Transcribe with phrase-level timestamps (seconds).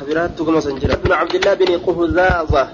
[0.00, 2.68] كبيرات كما سنجرة بن عبد الله بن قهزازة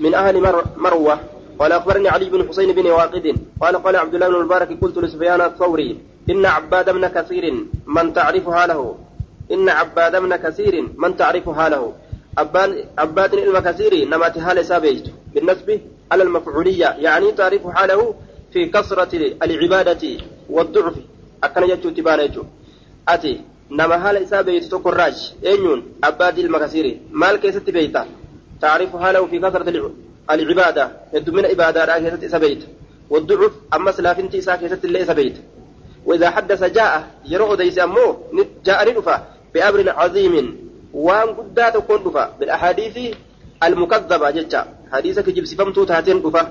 [0.00, 1.20] من أهل مر مروة
[1.58, 5.40] قال أخبرني علي بن حسين بن واقد قال قال عبد الله بن المبارك قلت لسفيان
[5.40, 5.98] الثوري
[6.30, 7.44] إن عباد بن كثير
[7.86, 8.96] من تعرف حاله.
[9.52, 11.92] إن عباد بن كثير من تعرف حاله.
[12.38, 15.04] عباد عباد علم كثير نمات حال سابيت
[15.34, 15.80] بالنسبة
[16.12, 18.14] على المفعولية يعني تعرف حاله
[18.52, 19.12] في كثرة
[19.42, 20.08] العبادة
[20.50, 20.94] والضعف.
[21.44, 21.90] أكن يجو
[23.08, 23.40] تبان يجو أتي
[23.70, 28.06] نما حال إسابيت تقراج أينون عباد علم كثير مال كيست بيتا
[28.60, 29.92] تعرف حاله في كثرة
[30.30, 32.64] العبادة يد من عبادة كيست إسابيت
[33.10, 35.36] والضعف أما سلافنتي إسا كيست اللي إسابيت
[36.06, 38.16] وإذا حدث جاء يرو ديس أمو
[38.64, 39.22] جاء ندفع
[39.54, 40.58] بأمر عظيم
[40.94, 43.16] وان قدا تكون دفع بالأحاديث
[43.62, 46.48] المكذبة جتا حديثك جب سفمتو تاتين دفع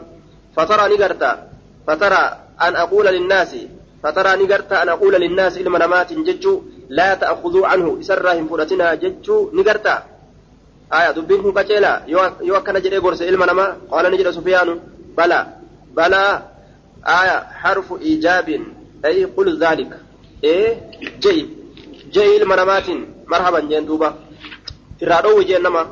[0.58, 1.47] فترى نقرتا
[1.88, 3.55] فترى أن أقول للناس
[4.03, 10.03] فترى نقرتا أن أقول للناس إلما نمات ججو لا تأخذوا عنه إسرهم فرتنا ججو نقرتا.
[10.93, 12.03] آية دبين كن كتيلا
[12.41, 14.80] يو أكنا جري قرس إلما نما قال نجد سفيان
[15.17, 15.47] بلى.
[15.97, 16.41] بلى.
[17.08, 18.47] آية حرف إيجاب
[19.05, 19.91] أي قل ذلك.
[20.43, 20.69] إيه؟
[21.19, 21.47] جيب
[22.11, 22.88] جيل المنامات
[23.27, 24.09] مرحبا جين دوبا.
[24.99, 25.83] ترادو جين نما.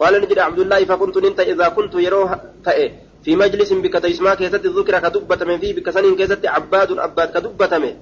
[0.00, 3.07] قال نجد عبد الله فكنت ننت إذا كنت يروه تأي.
[3.28, 7.78] في مجلس بك تسمع كيست الذكر كدبة من فيه بك سنين كيست عباد عباد كدبة
[7.78, 7.94] من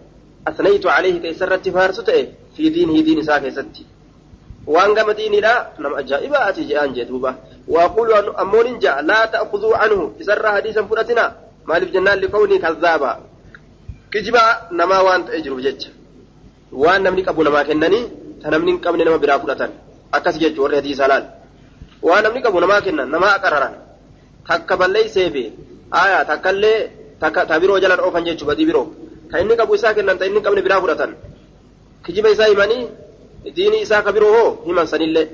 [0.49, 3.77] أثنيت عليه كيسرت فارس تأي في دينه دين سا كيست
[4.67, 7.35] وان قام ديني لا نم أجائبا أتي جان جدوبا
[7.69, 10.13] وأقول أمون جاء لا تأخذوا عنه.
[10.21, 11.35] إسر حديثا فرتنا.
[11.67, 13.13] مالف جنان لكوني كذابا.
[14.71, 15.91] namaa waan ta'e jiruuf jecha
[16.73, 18.05] waan namni qabu namaa kennanii
[18.43, 19.71] ta namni hin qabne nama biraa fudhatan
[20.17, 21.25] akkas jechu warri hadiisaa laal
[22.03, 22.59] waan namni qabu
[24.49, 25.45] takka balleeyseefi
[25.91, 26.79] aya takkallee
[27.21, 28.87] takka ta biroo jalan oofan jechuu badii biroo
[29.31, 31.11] ka inni qabu isaa kennan ta inni qabne biraa fudhatan.
[32.05, 32.85] Kijiba isaa himanii
[33.57, 35.29] diinii isaa ka biroo hoo himan sanillee.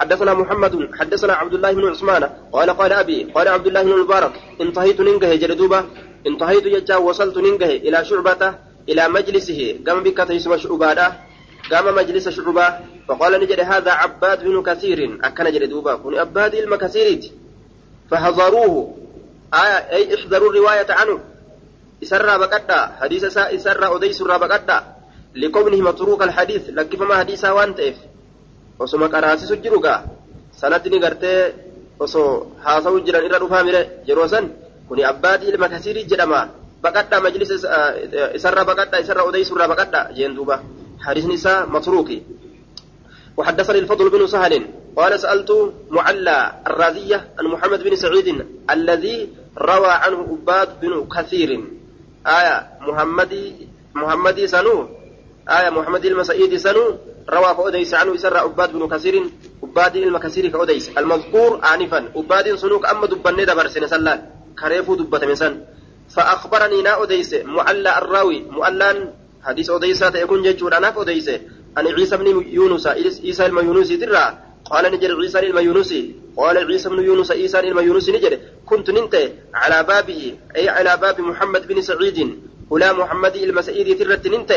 [0.00, 4.32] حدثنا محمد حدثنا عبد الله بن عثمان قال قال ابي قال عبد الله بن المبارك
[4.60, 5.80] انتهيت ننقه جلدوبه
[6.26, 8.42] انتهيت يجا وصلت ننقه إلى شعبة
[8.88, 11.06] إلى مجلسه قام بك تيسم شعبادة
[11.72, 12.66] قام مجلس شعبة
[13.08, 17.24] فقال نجد هذا عباد بن كثير أكن جد دوبا كن عباد المكثيريت
[18.10, 18.96] فحضروه
[19.54, 21.18] آية أي احذروا الرواية عنه.
[22.02, 22.80] إسرى بقدا.
[23.00, 24.78] حديث سا إسرى أديس بقدا.
[25.34, 26.62] لكونه متروك الحديث.
[26.74, 27.96] لكيف ما حديثا وانتف
[28.78, 29.94] وسما قراسي سجروكا.
[30.56, 31.52] سندني غرتي
[32.00, 32.24] وسو
[32.64, 33.82] حاسو جران إرى رفا ميري.
[34.06, 34.46] جروسن
[34.90, 36.50] kuni abbaati ilma kasiirii jedhama
[36.82, 37.54] baqadha majlisa
[38.34, 40.58] isarra baqadha isarra odeysurra baqadha jeen duuba
[41.00, 42.22] حديث نساء متروكي.
[43.36, 44.66] وحدثني الفضل بن سهل.
[44.96, 49.28] قال سألت معلى الرازية عن محمد بن سعيد الذي
[49.58, 51.64] روى عنه عباد بن كثير.
[52.26, 53.32] آية محمد
[53.94, 54.88] محمد سنو.
[55.48, 56.98] آية محمد المسعيد سنو.
[57.30, 59.14] روى فأديس عنه سر عباد بن كثير.
[59.62, 60.98] عباد المكثير كأديس.
[60.98, 62.12] المذكور آنفا.
[62.16, 64.22] عباد سنوك أما دبني دبر سنة
[64.58, 65.60] كريفو دبة مسن
[66.10, 67.34] فأخبرني نا أديس.
[67.34, 68.38] معلى الراوي.
[68.50, 69.12] معلان.
[69.44, 71.28] حديث أديسة يكون جيتشور أنا أديس.
[71.78, 72.86] أن عيسى بن يونس.
[72.86, 75.94] عيسى الم يونس درا قال نجر عيسى الم يونس.
[76.36, 79.14] قال عيسى بن يونس عيسى الم يونس نجر كنت ننت
[79.54, 82.38] على بابه أي على باب محمد بن سعيد.
[82.70, 84.50] ولا محمد المسعيد ترت ننت.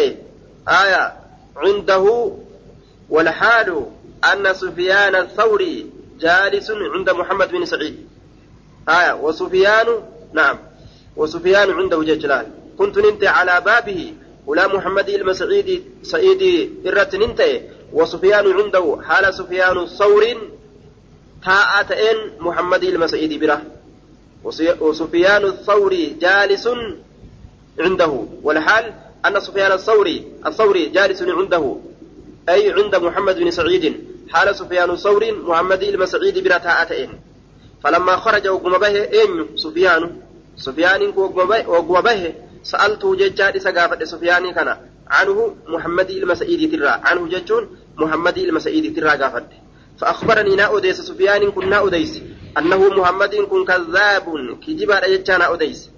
[0.68, 1.14] آية
[1.56, 2.32] عنده
[3.10, 3.86] والحال
[4.24, 7.96] أن سفيان الثوري جالس عند محمد بن سعيد.
[8.90, 9.88] آية وسفيان
[10.34, 10.58] نعم.
[11.16, 12.48] وسفيان عنده جلال.
[12.78, 14.14] كنت ننت على بابه.
[14.48, 16.42] ولا محمد المسعيد سعيد
[16.88, 17.42] إرت ننت.
[17.94, 20.24] وسفيان عنده حال سفيان الثور
[21.46, 23.62] تاءتين محمد المسعيد بره.
[24.80, 26.70] وسفيان الثوري جالس
[27.80, 28.26] عنده.
[28.44, 28.94] والحال
[29.26, 31.76] أن سفيان الثوري الثوري جالس عنده.
[32.50, 33.86] أي عند محمد بن سعيد.
[34.30, 37.10] حال سفيان الثوري محمد المسعيد بره تاءتين
[37.84, 40.22] فلما خرج وقم به أين سفيان.
[40.58, 42.34] سفيان وقم به
[42.64, 44.78] سألته ججاد سقافة سفيان كان
[45.08, 46.88] عنه محمد المسعيد ترى.
[46.88, 49.46] عنه ججون محمد المسعيد ترى قافة
[50.00, 52.22] فأخبرني نا أديس سفيان كن أديس
[52.58, 54.26] أنه محمد كن كذاب
[54.68, 55.90] كجبار أجتانا أديس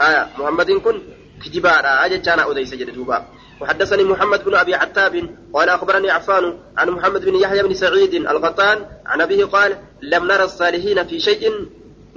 [0.00, 1.02] آية محمد كن
[1.44, 3.24] كجبار أجتانا أديس جدوبا
[3.60, 5.14] وحدثني محمد بن ابي عتاب
[5.54, 10.44] قال اخبرني عفان عن محمد بن يحيى بن سعيد الغطان عن ابيه قال لم نرى
[10.44, 11.52] الصالحين في شيء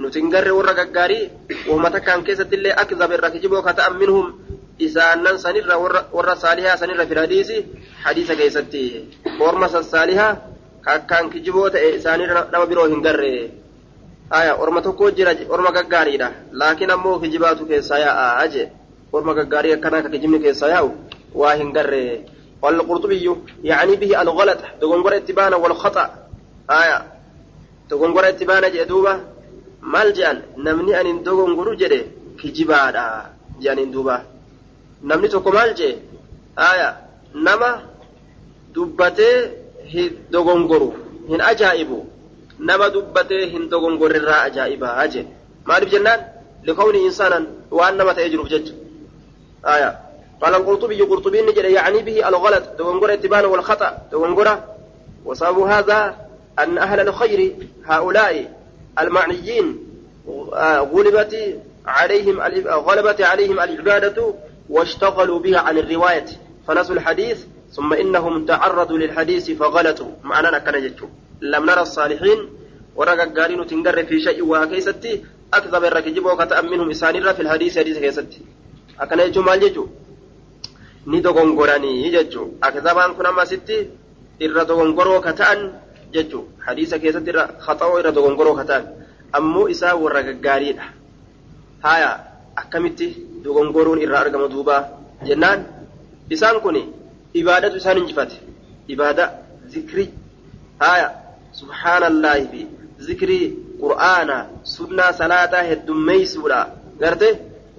[0.00, 1.30] نتنقر ورقاقاري
[1.68, 4.38] وهم كان كيسة اللي اكذب الركجب وكتأ منهم
[4.86, 5.68] إسانا سنر
[6.12, 7.48] ور صالحة سنر في الحديث
[8.04, 8.84] حديث كيستي
[9.40, 10.28] ورمس الصالحة
[11.10, 13.22] كان كجبوت إسانر نما برو هنقر
[14.38, 16.16] آية ورما تكو جرى ورما قاقاري
[16.52, 18.68] لكن أمو كجباتو كيسايا أجي
[19.12, 20.80] ورما قاقاري كان كجبني كيسايا
[21.34, 22.28] waa hin garre.
[22.62, 26.10] قال القرطبي يعني به الغلط دغنغر اتبانا والخطأ
[26.70, 26.98] آية
[27.90, 29.20] دغنغر اتبانا جدوبة
[30.14, 30.42] je'an?
[30.56, 32.06] Namni ani dogonguru jedhe
[32.38, 34.31] kijibaadha je'aniin duuba.
[35.02, 35.94] Namni tokko maal jee
[36.70, 36.88] aya
[37.46, 37.70] nama
[38.74, 39.36] dubbatee
[39.94, 40.88] hin dogongoru
[41.30, 41.98] hin ajaa'ibu
[42.58, 45.26] nama dubbatee hin dogongorrirraa ajaa'ibaa jee
[45.70, 46.20] maaliif jennaan
[46.68, 47.44] likawni insaanan
[47.78, 48.74] waan nama ta'ee jiruuf jecha
[49.74, 49.90] aya
[50.42, 54.54] قال القرطبي قرطبي نجد يعني به الغلط دونغورة اتبان والخطأ دونغورة
[55.24, 56.16] وسبب هذا
[56.58, 57.56] أن أهل الخير
[57.86, 58.52] هؤلاء
[59.00, 59.66] المعنيين
[60.94, 64.34] غلبت عليهم غلبت عليهم العبادة
[64.72, 66.28] واشتغلوا بها عن الرواية
[66.66, 67.38] فنسوا الحديث
[67.76, 70.10] ثم إنهم تعرضوا للحديث فغلطوا.
[70.24, 70.76] معنى كان
[71.52, 72.38] لم نرى الصالحين
[72.96, 75.12] ورقا قارين تنقر في شيء وكيستي
[75.54, 78.40] أكذب الركجب وكتأم منهم إسان في الحديث حديث كيستي.
[79.00, 79.88] أكن يجو مال يجو
[83.16, 83.90] kun amma sitti
[84.38, 85.60] irra dogongoroo ka ta'an
[86.14, 88.84] jechuun hadiisa keessatti irra haxa'oo irra dogongoroo ka ta'an
[89.32, 90.86] ammoo isaa warra gaggaariidha
[91.82, 93.06] haya akkamitti
[93.44, 94.76] dogongoroon irraa argama duuba
[95.28, 95.60] jennaan
[96.34, 96.76] isaan kun
[97.40, 98.36] ibaadatu isaan injifate
[98.94, 99.24] ibaada
[99.74, 100.08] zikrii
[100.84, 101.08] haya
[101.60, 102.60] subhaanallaahi fi
[103.06, 103.44] zikrii
[103.82, 104.36] qur'aana
[104.76, 106.60] sunnaa salaataa heddummeeysuudha
[107.02, 107.28] garte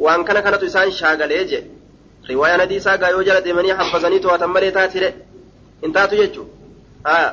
[0.04, 1.60] waan kana kanatu isaan shaagalee je
[2.30, 5.10] riwaayaan hadiisaa gaa yoo jala deemanii haffazanii to'atan malee taatire
[5.84, 6.46] hin taatu jechuu
[7.08, 7.30] haya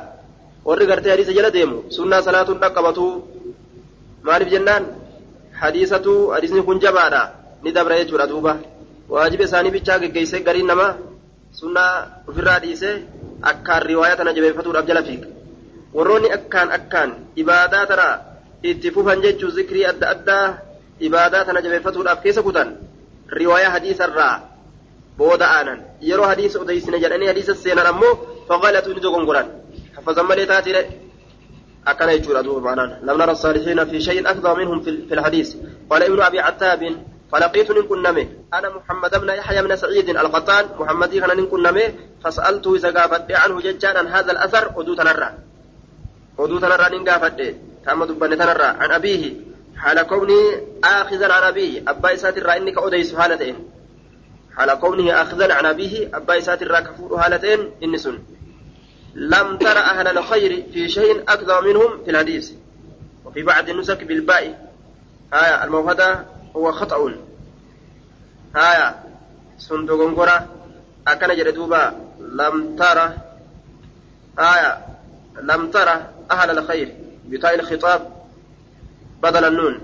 [0.69, 3.13] warri gartee hadiisa jala deemu sunnaa salaatuun dhaqqabatuu
[4.29, 4.85] maaliif jennaan
[5.63, 7.23] hadiisatu hadiisni kun jabaadha.
[7.63, 8.57] Ni dabra jechuudha duuba.
[9.09, 10.95] Waajiba isaanii bichaa geggeessee gariin namaa
[11.53, 12.95] sunnaa ofirraa dhiisee
[13.43, 15.27] akkaan riwaayaa tana jabeeffatuudhaaf jala fiiga.
[15.95, 18.07] Warroonni akkaan akkaan ibaadaa tana
[18.63, 20.47] itti fufan jechuun zikrii adda addaa
[21.09, 22.69] ibaadaa tana jabeeffatuudhaaf keessa kutan
[23.41, 24.35] riwaayaa hadiisarraa
[25.19, 25.79] booda aanan.
[26.01, 28.13] Yeroo hadiisa odeysine jedhanii hadiisa seenan ammoo
[28.49, 29.47] faqalatu ni dogongoran
[29.97, 30.83] hafazan malee taatire
[31.87, 35.57] أكن يجور أدوه معناه لم نرى الصالحين في شيء أكثر منهم في الحديث.
[35.91, 36.97] قال ابن أبي عتاب
[37.33, 38.29] فلقيت نكن نمي.
[38.55, 41.83] أنا محمد بن يحيى بن سعيد القطان محمد كان نكن نمي
[42.25, 45.31] فسألته إذا قافت عنه ججان عن هذا الأثر؟ أدو تنرى.
[46.39, 47.55] أدو تنرى نقافت
[47.87, 48.65] تام دبن تنرى.
[48.65, 49.33] عن أبيه.
[49.77, 50.41] حال كوني
[50.85, 51.83] آخذا عن أبيه.
[51.89, 53.57] أبا إسات إنك أديس حالتين.
[54.57, 56.11] حال كونه آخذا عن أبيه.
[56.15, 57.71] أبا إسات كفور حالتين.
[57.83, 58.19] إني سن.
[59.15, 62.53] لم تر أهل الخير في شيء أكثر منهم في الحديث.
[63.25, 64.73] وفي بعض النسك بالباء.
[65.35, 66.25] آية الموهدة
[66.57, 67.15] هو خطأ.
[68.57, 69.05] آية
[69.59, 70.47] سندوغنغورا
[71.09, 73.17] أكن جردوبا لم ترى
[74.39, 74.87] آية
[75.43, 76.95] لم ترى أهل الخير.
[77.29, 78.13] بتاء الخطاب.
[79.23, 79.81] بدل النون.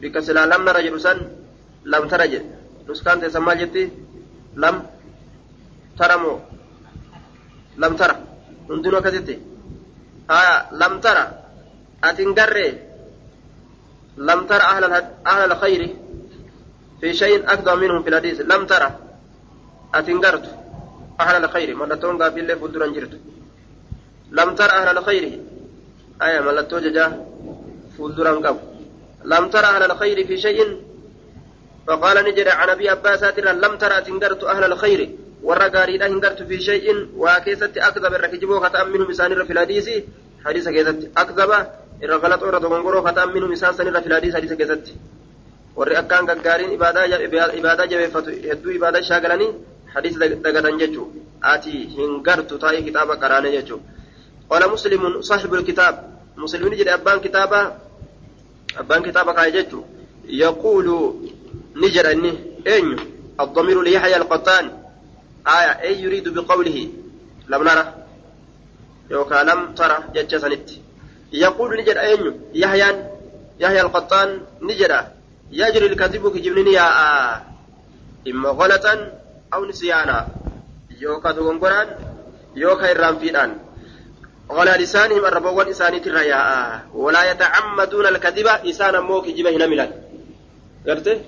[0.00, 1.30] بكسلا لم نرى جلسا
[1.84, 2.44] لم ترى جل
[2.88, 3.90] نسكان تسمى جتي
[4.56, 4.86] لم
[5.98, 6.40] ترى
[7.76, 8.16] لم ترى
[10.30, 11.24] haa lam tara
[12.08, 12.72] ati hin garree
[14.28, 15.88] lam tara ahla alkhayri
[17.00, 18.88] fi shayin akdar minhum fi lhadiis lam tara
[19.92, 20.50] ati hin gartu
[21.22, 23.16] ahla alkhayri mallattoon gaaffiillee fuulduran jirtu
[24.38, 25.32] lam tara ahla alkhayri
[26.26, 27.10] aya mallattoo jajaa
[27.96, 28.60] fuulduran qabu
[29.32, 30.72] lam tara ahla alkhayri fi shayin
[31.90, 33.22] فقال نجد عن ابي عباس
[33.64, 35.00] لم ترى تنقرت أهل الخير
[35.48, 39.44] warra gaariidha hin gartu fi shay'in waa keessatti akzaba irra kijiboo kata'an minhum isaan irra
[39.50, 39.94] filaadiisi
[40.44, 41.58] hadiisa keessatti akzaba
[42.04, 44.92] irra galaxoo irra dogongoroo kata'an minhum isaan san irra filaadiisi hadiisa keessatti
[45.78, 49.50] warri akkaan gaggaariin ibaadaa jabeeffatu hedduu ibaadaa shaagalanii
[49.94, 51.08] hadiisa dagatan jechuu
[51.54, 53.80] ati hin gartu taa'ee kitaaba qaraane jechuu
[54.50, 55.94] قال مسلم صاحب الكتاب
[56.36, 57.72] مسلم جد أبان كتابة
[58.78, 59.80] أبان كتابة كايجتو
[60.24, 61.14] يقول
[61.76, 62.32] نجر أني
[62.66, 62.96] أين
[63.40, 64.79] الضمير ليحيى القطان
[65.46, 66.88] آية أي يريد بقوله
[67.48, 67.94] لم نرى؟
[69.10, 70.70] يوكا لم ترى جتش سنت.
[71.32, 73.04] يقول نجد أين؟ يحيى
[73.60, 74.92] يحيى القطان نجد.
[75.50, 77.42] يجري الكذب كجبنني يا آه
[78.28, 78.94] إما غلطا
[79.54, 80.28] أو نسيانا.
[81.00, 81.88] يوكا تغنقران
[82.56, 83.16] يوكا إرام
[84.50, 89.86] على لسانهم الربوان إساني الرياء ولا يتعمدون الكذب إسانا مو كجبه نملا
[90.86, 91.20] قلت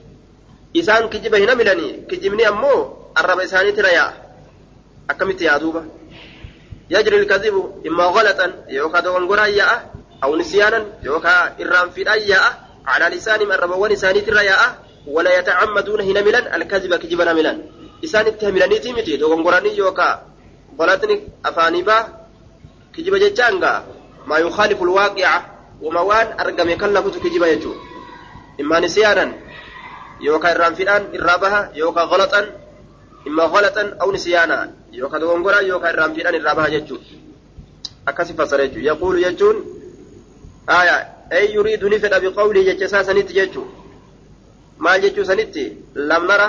[0.76, 4.12] إسان كجبه نملني كجبني أمو arraba isaaniitti rayaa
[5.08, 5.84] akkamitti yaaduuba
[6.88, 9.76] yajri ilkazibu immaa ghalatan yookaa dogongoraan yaa'a
[10.24, 12.50] aw nisyaanan yookaa irraanfiidhaan yaa'a
[12.86, 14.68] calaa lisaanihim arrabawwan isaaniitirra yaa'a
[15.06, 17.58] wala yatacammaduuna hin hamilan alkaziba kijiban hamilan
[18.02, 20.14] isaanitti hamilaniitii miti dogongoranii yookaa
[20.78, 22.02] golatni afaanii baa
[22.92, 23.78] kijiba jechaan gaa
[24.26, 25.32] maa yukaalifu lwaaqica
[25.82, 27.76] wama waan argame kan lafutu kijiba jechuu
[28.58, 29.30] immaa nisyaanan
[30.20, 31.38] yookaa irraanfiidhaan irraa
[35.20, 37.06] dogongoraa yookaan irraan fiidhan irraa baha jechuudha
[38.06, 39.56] akkasi fassara jechuudha yaquulu jechuun
[40.78, 43.72] aayaa ay yuriidu ni fedha biqawlii jecha isaa sanitti jechuudha
[44.78, 45.64] maal jechuu sanitti
[45.94, 46.48] lam nara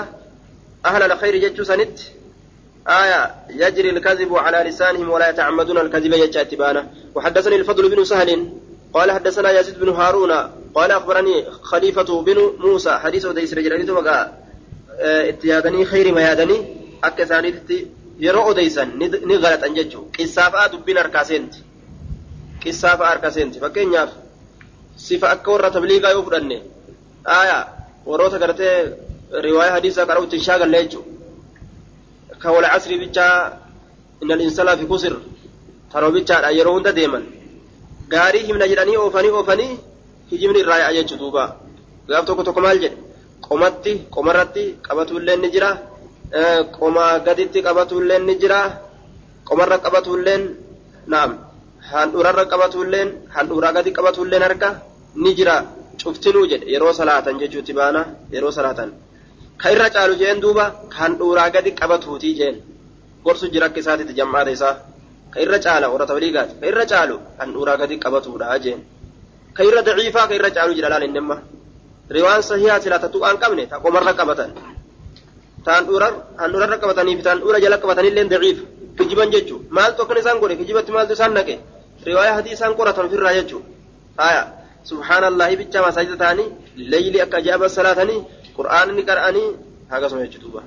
[0.82, 2.04] ahla alkhayri jechuu sanitti
[2.88, 8.48] آية يجري الكذب على لسانهم ولا يتعمدون الكذب يجاتبانا وحدثني الفضل بن سهل
[8.94, 10.32] قال حدثنا يزيد بن هارون
[10.74, 13.84] قال أخبرني خليفة بن موسى حديث وديس رجلاني
[15.30, 16.60] itti yaadanii khayriima yaadanii
[17.06, 17.76] akka isaaniitti
[18.24, 20.04] yeroo odeysan ni galaxan jechuun.
[20.16, 21.58] Qissaa fa'aa dubbiin harkaa seenti.
[22.62, 23.56] Qissaa fa'aa harkaa seenti.
[23.64, 24.10] Fakkeenyaaf
[24.96, 26.56] sifa akka warra tabliigaa yoo fudhanne
[27.36, 27.62] aayaa
[28.06, 28.74] warroota gartee
[29.46, 33.36] riwaayaa hadiisaa qara'utti hin shaagalle jechuudha kan wal casrii bichaa
[34.22, 35.14] innal insalaa fi kusir
[35.92, 37.24] tanoo bichaadha yeroo hunda deeman.
[38.12, 39.72] Gaarii himna jedhanii oofanii oofanii
[40.30, 41.44] hijibni irraa ya'a jechuudha duuba.
[42.08, 42.96] Gaaf tokko tokko maal jedhe
[43.46, 45.70] qomatti qomarratti qabatuullee ni jira
[46.78, 48.60] qomaa gaditti qabatulleen ni jira
[49.48, 50.42] qomarra qabatulleen
[51.12, 51.30] naam
[51.92, 54.68] handhuurarra qabatulleen handhuuraa gadi qabatulleen harka
[55.22, 55.54] ni jira
[56.02, 58.00] cuftinuu jedhe yeroo salaatan jechuutti baana
[58.34, 58.90] yeroo salaatan
[59.60, 62.56] ka irra caalu jeen duuba ka handhuuraa gadi qabatuutii jeen
[63.24, 64.74] gorsu jira akka isaatitti jammaata isaa
[65.32, 68.80] ka irra caala warra tabliigaati ka irra caalu handhuuraa gadi qabatuudha jeen
[69.56, 71.36] ka irra daciifaa ka irra caalu jedha laal innimma
[72.10, 74.50] riwaan sahihaa silata tuqaan qabne ta qomarra qabatan
[75.64, 75.84] taan
[76.38, 78.58] handhuurarra qabatanii fi taan dhuura jala qabatanillee daciif
[78.98, 81.54] kijiban jechuu maaltu akkan isaan godhe kijibatti maaltu isaan naqe
[82.08, 83.62] riwaayaa hadii isaan qoratan ofirraa jechuu
[84.20, 84.42] haya
[84.90, 86.48] subhaanallahi bicha masaajida ta'anii
[86.92, 88.20] leyli akka ajaa'iba salaatanii
[88.58, 89.48] qur'aanni qara'anii
[89.92, 90.62] hagasuma jechuu duuba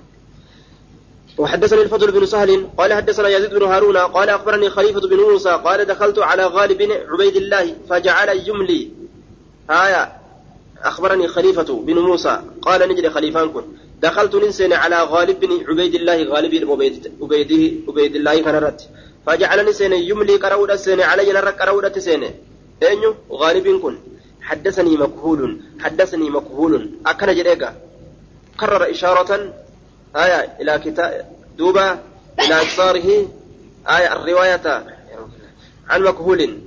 [1.38, 5.86] وحدثني الفضل بن سهل قال حدثنا يزيد بن هارون قال اخبرني خليفه بن موسى قال
[5.86, 8.92] دخلت على غالب بن عبيد الله فجعل يملي
[9.70, 10.17] هايا
[10.84, 13.64] أخبرني خليفة بن موسى قال نجري خليفان كن.
[14.02, 17.12] دخلت ننسين على غالب بن عبيد الله غالب بن عبيد
[17.88, 18.82] عبيد الله كان رت
[19.26, 22.24] فجعلني سين يملي قرأوا السين علي نرى قرأوا السين
[22.84, 23.98] أينو غالب كن.
[24.42, 26.90] حدثني مكهول حدثني مكهول.
[27.06, 27.76] أكن جريكا
[28.60, 29.54] كرر إشارة
[30.16, 31.26] آية إلى كتاب
[31.58, 32.00] دوبا
[32.40, 33.28] إلى إكثاره.
[33.90, 34.66] آية الرواية
[35.90, 36.58] عن مكهول.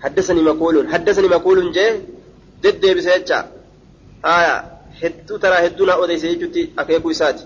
[0.00, 2.00] حدثني مكهول حدثني مكهول جه.
[2.62, 3.38] ضد بسيتشا
[4.24, 4.54] آية
[5.00, 7.44] hedduu taraa hedduu naa odeyse jechuutti akeekuu isaati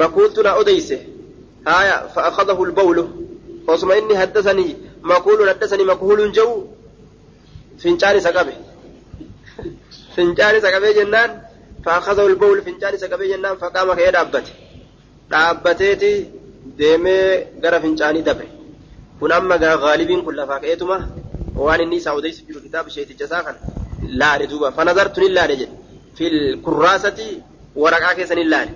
[0.00, 0.96] makuultu naa odeyse
[1.64, 3.02] haya fa'akhadahu lbawlu
[3.72, 4.72] osuma inni haddasanii
[5.12, 6.54] makuulun haddasanii makhuulun jehu
[7.82, 8.54] fincaan isa qabe
[10.16, 11.30] fincaan isa qabee jennaan
[11.84, 14.52] fa'akhadahu lbawlu fincaan isa qabee jennaan faqaama ka'ee dhaabbate
[15.32, 16.12] dhaabbateeti
[16.80, 17.26] deemee
[17.62, 18.48] gara fincaanii dabre
[19.20, 20.96] kun amma gaa gaalibiin kun lafaa ka'eetuma
[21.66, 23.56] waan inni isaa odeysu jiru kitaaba sheeticha isaa kan
[24.08, 24.72] laale duuba.
[24.72, 25.82] Fanazartu nin laale jedhe.
[26.16, 27.40] في الكراسة
[27.76, 28.68] ورقة كيسن الله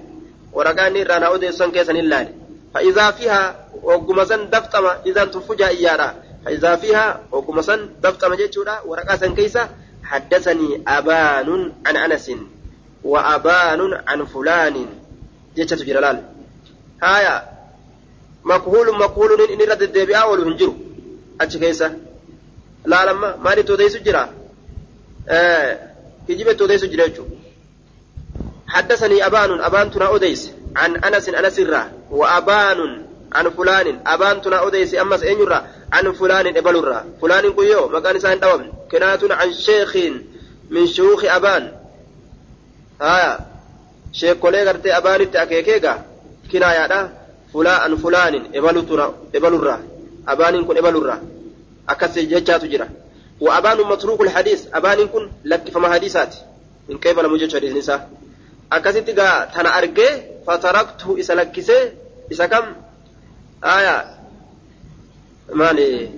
[0.52, 2.28] ورقة نيران أو ديسون كيسن الله
[2.74, 6.14] فإذا فيها وقمسن دفتما إذا تفجأ إيارا
[6.44, 9.68] فإذا فيها وقمسن دفتما جيتشورا ورقة سن كيسة
[10.04, 12.30] حدثني أبان عن أنس
[13.04, 14.86] وأبان عن فلان
[15.56, 16.22] جيتشة جلال
[17.02, 17.42] هايا
[18.44, 20.72] مكهول مكهول إن رد الدبيع والهنجر
[21.40, 21.94] أتش كيسة
[22.84, 24.45] لا لما ما لتوديس جرا آه
[26.28, 27.24] كجبت أوديس جريجو
[28.68, 34.94] حدثني أبان أبان تنا أوديس عن أنس أنس الرا وأبان عن فلان أبان تنا أوديس
[34.94, 39.96] أمس أنيرا عن فلان إبل الرا فلان قيو مكان سان دوم كنات عن شيخ
[40.70, 41.72] من شيوخ أبان
[43.00, 43.46] ها
[44.12, 46.04] شيخ كولي غرتي أبان التأكيكيغا
[46.52, 47.12] كنايا دا
[47.54, 49.80] فلان عن فلان إبل الرا
[50.28, 51.22] أبان كن إبل الرا
[51.88, 52.88] أكسي جيتشات جرا
[53.40, 54.66] وأبان متروك الحديث.
[54.74, 56.34] أبان كن لك فما حديثات.
[56.88, 58.10] من كيف لم يجد حديث نساء.
[58.72, 60.08] أكسيت تنا أرجع
[60.46, 61.92] فتركته إسا لكسي.
[62.32, 62.64] إسا كم؟
[63.64, 64.04] آية.
[65.52, 66.08] مالي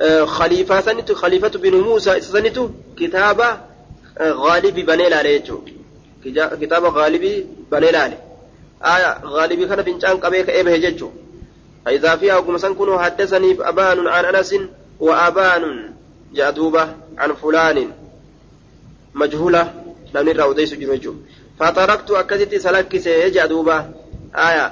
[0.00, 2.60] آه خليفة سنت خليفة بن موسى إسا سنت
[2.96, 5.44] كتاب آه غالب بنيل عليه
[6.60, 8.20] كتاب غالب بنيل عليه.
[8.84, 11.10] آية غالب كان قبيك إبه ججو
[11.86, 14.54] فإذا فيها كما سنكون حدثني أبان عن أنس
[15.00, 15.92] وأبان
[16.34, 16.50] جاء
[17.18, 17.90] عن فلان
[19.14, 19.62] مجهولة
[20.14, 21.14] لم نرى وديس جرجو
[21.58, 23.76] فتركت أكدت سلكس جاء دوبة
[24.34, 24.66] آية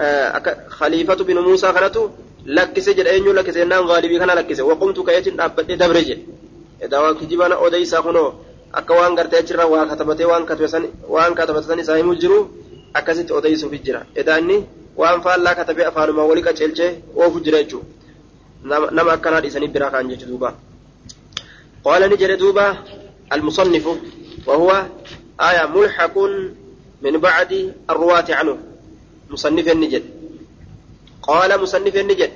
[0.00, 2.10] آه خليفة بن موسى خلته
[2.46, 6.18] لكس جد أين لكس إنان غالبي كان لكس وقمت كيت أبد دبرج
[6.82, 8.32] إذا وكجبنا أديس أخنو
[8.72, 10.46] akka waan gartee achirra waa katabatee waan
[11.14, 12.38] waan katabatan isaa himuu jiru
[12.98, 14.56] akkasitti odeysuuf jira edaanni
[14.96, 18.01] waan faallaa katabee afaanuma walii qaceelchee oofu jira jechuudha
[19.12, 20.54] akkanaa dhiisanii biraa kaan jechu duuba.
[21.84, 22.76] قال نجري دوبا
[23.32, 23.86] المصنف
[24.46, 24.86] وهو
[25.40, 26.18] آية ملحق
[27.02, 28.58] من بعد الرواة عنه
[29.30, 30.02] مصنف النجد
[31.22, 32.30] قال مصنف النجد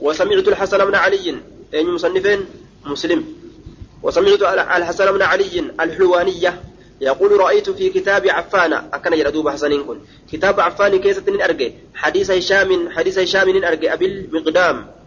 [0.00, 1.36] وسمعت الحسن بن علي
[1.74, 2.38] أي مصنف
[2.86, 3.24] مسلم
[4.02, 4.42] وسمعت
[4.76, 6.60] الحسن بن علي الحلوانية
[7.00, 9.84] يقول رأيت في كتاب عفان أكن يردوب حسنين
[10.32, 14.97] كتاب عفان كيسة أرجع حديث هشام حديث هشام أرجع أبي المقدام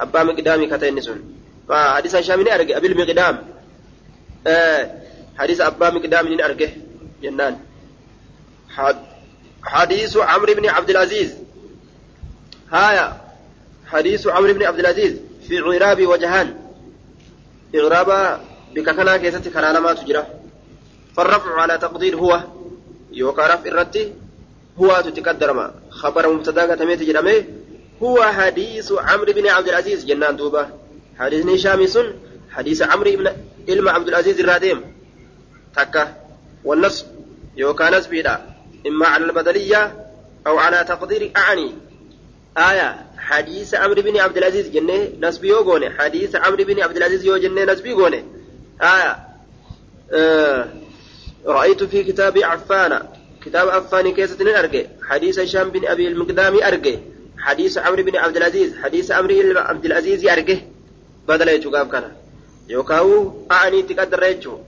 [0.00, 1.22] أبا مقدام كتين سن
[1.68, 3.38] فحديث هشام أرجع أبي المقدام
[4.46, 4.90] آه
[5.38, 6.68] حديث أبا مقدام أرجع
[7.22, 7.58] جنان
[9.62, 11.34] حديث عمرو بن عبد العزيز
[12.72, 13.20] هايا
[13.86, 15.16] حديث عمرو بن عبد العزيز
[15.48, 16.56] في عراب وجهان
[17.74, 18.40] إغرابا
[18.74, 20.26] بككنا كيست كان لما تجرى
[21.16, 22.40] فالرفع على تقدير هو
[23.12, 24.12] يوكا رفع الرتي
[24.78, 27.44] هو تتقدر ما خبر مبتدا كتميت جرمه
[28.04, 30.04] هو حديث عمرو بن عبد العزيز.
[30.04, 30.70] جنان دوبا
[31.18, 32.14] حديث هشام
[32.50, 33.32] حديث عمرو بن
[33.68, 34.80] علم عبد العزيز الراديم.
[35.76, 36.14] تكة.
[36.64, 37.06] والنصب.
[37.56, 38.40] يوكا نسبيدا
[38.86, 40.06] إما على البدلية
[40.46, 41.72] أو على تقدير أعني.
[42.58, 43.06] آية.
[43.18, 44.68] حديث عمرو بن عبد العزيز.
[44.68, 45.90] جنة نسبي يوغوني.
[45.90, 48.24] حديث عمرو بن عبد العزيز يو جنة نسبي يوغوني.
[48.82, 49.18] آية.
[50.12, 50.68] آه.
[51.46, 53.02] رأيت في كتاب عفان.
[53.44, 56.94] كتاب عفان كيسة أرجع حديث هشام بن أبي المقدام أرجع.
[57.44, 60.58] حديث عمرو بن عبد العزيز حديث عمرو بن عبد العزيز أرجع
[61.28, 62.04] بدل يجوكاب كان.
[62.68, 64.58] يوكاو أعني تقدر يجو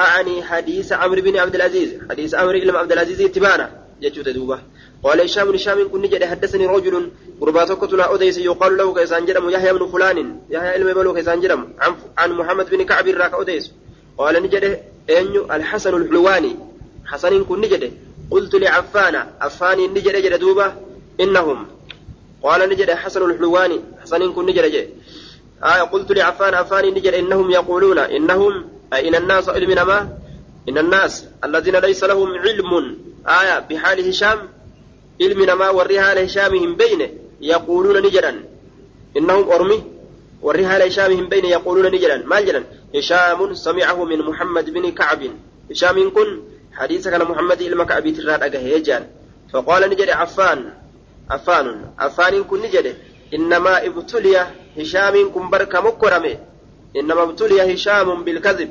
[0.00, 3.66] أعني حديث عمرو بن عبد العزيز حديث عمرو بن عبد العزيز اتبانا
[4.02, 4.58] جتشو تدوبة.
[5.04, 7.10] قال هشام بن هشام كن نجد حدثني رجل
[7.40, 10.18] قرباتك تلا أديس يقال له كيسان جرم يحيى بن فلان
[10.50, 13.72] يحيى علم بلو كيسان جرم عن, عن محمد بن كعب راك أديس.
[14.18, 14.64] قال نجد
[15.10, 16.56] أن الحسن الحلواني
[17.06, 17.92] حسن كن نجد.
[18.30, 20.72] قلت لعفان عفان نجد جد دوبة
[21.20, 21.66] إنهم
[22.42, 23.80] قال نجد حسن الحلواني.
[24.02, 24.88] حسن كن نجد جد
[25.64, 30.08] آية قلت لعفان عفان نجد إنهم يقولون إنهم أي إن الناس علم ما
[30.68, 32.96] إن الناس الذين ليس لهم علم.
[33.28, 34.38] آية بحال هشام
[35.20, 37.08] علم نما ورها لهشامهم بينه
[37.40, 38.42] يقولون نجرا
[39.16, 39.84] إنهم أرمي
[40.42, 42.64] ورها لهشامهم بينه يقولون نجرا ما جرا
[42.94, 45.22] هشام سمعه من محمد بن كعب.
[45.70, 46.40] هشام كن
[46.72, 49.06] حديثك عن محمد إلما كعب تراد أجهيجان
[49.52, 50.72] فقال نجري عفان
[51.30, 52.94] عفان عفان كن نجري
[53.34, 54.46] إنما ابتلي
[54.78, 56.36] هشام كن برك مكرمه
[56.96, 58.70] إنما ابتلي هشام بالكذب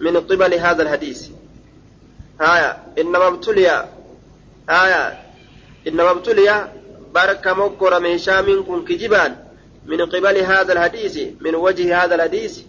[0.00, 1.28] من قبل هذا الحديث
[2.40, 3.88] آية إنما ابتلي
[4.70, 5.18] آية
[5.88, 6.68] إنما ابتلي
[7.14, 9.36] بارك مكر من هشام كن كجبان
[9.86, 12.60] من قبل هذا الحديث من وجه هذا الحديث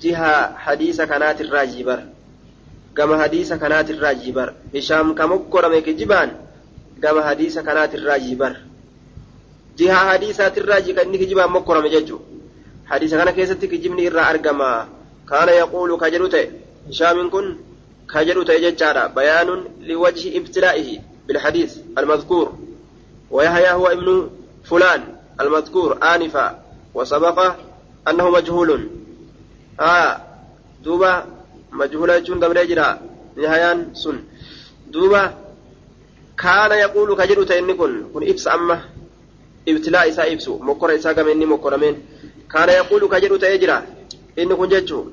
[0.00, 2.04] جهة حديث كانت الراجبر
[2.96, 5.14] كما حديث كانت الراجبر هشام
[7.02, 8.56] كمكر من كجبان كما حديث كانت الراجبر
[9.78, 12.18] جهة حديثات الراجي كان كجبان مكر من ججو
[12.86, 14.88] حديث كان كيست كجبني إرى أرقما
[15.28, 16.50] كان يقول كجلوته
[16.88, 17.56] هشام كن
[18.14, 22.58] كجلوته ججارا بيان لوجه ابتلائه بالحديث المذكور
[23.30, 24.30] ويحيى هو ابن
[24.64, 25.02] فلان
[25.40, 26.62] المذكور آنفا
[26.94, 27.54] وسبق
[28.08, 28.88] أنه مجهول
[29.80, 30.20] آه
[30.84, 31.24] دوبا
[31.72, 33.00] مجهول يجون دبر جرا
[33.36, 34.24] نهايان سن
[34.88, 35.34] دوبا
[36.42, 38.80] كان يقول كجلو تيني كن كن إبس أما
[39.68, 41.94] ابتلاء إسا إبسو مكر إسا كم إني مكرمين
[42.52, 43.78] كان يقول كجلو تيجرا
[44.38, 45.04] إني كن جتشو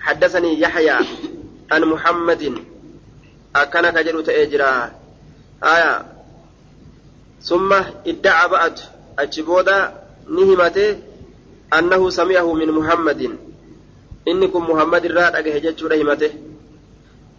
[0.00, 0.96] حدثني يحيى
[1.72, 2.42] عن محمد
[3.56, 4.92] أكن كجلو تيجرا
[5.64, 6.06] آية
[7.42, 7.72] ثم
[8.06, 8.74] ادعى بعد
[9.18, 9.78] أجبودا
[10.30, 10.98] نهمته
[11.78, 13.36] أنه سمعه من محمد
[14.28, 16.30] إنكم محمد الراد أجهجت رحمته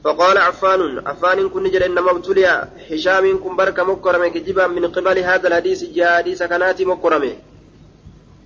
[0.04, 5.48] فقال عفان عفان كن نجل إنما ابتلي هشام كن برك مكرمة كجبا من قبل هذا
[5.48, 7.34] الحديث جاء حديث كانت مكرمة.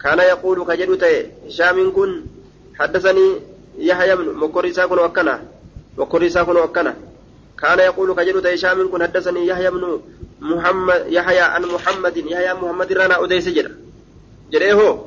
[0.02, 2.12] كان يقول كجدوته هشام كن
[2.80, 3.28] حدثني
[3.78, 5.36] يحيى بن مكرسا كن وكنا
[5.98, 6.96] مكرسا كن وكنا.
[7.62, 10.02] كان يقول كجدوته هشام كن حدثني يحيى بن
[10.42, 13.72] محمد يحيى عن محمد يحيى محمد رانا أديس جرا
[14.52, 15.06] جريه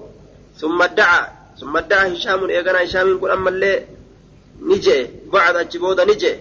[0.59, 1.27] ثم ادعى
[1.61, 3.83] ثم ادعى هشام إيقنا هشام يقول أما اللي
[4.61, 6.35] نجي بعد أجبود نجي.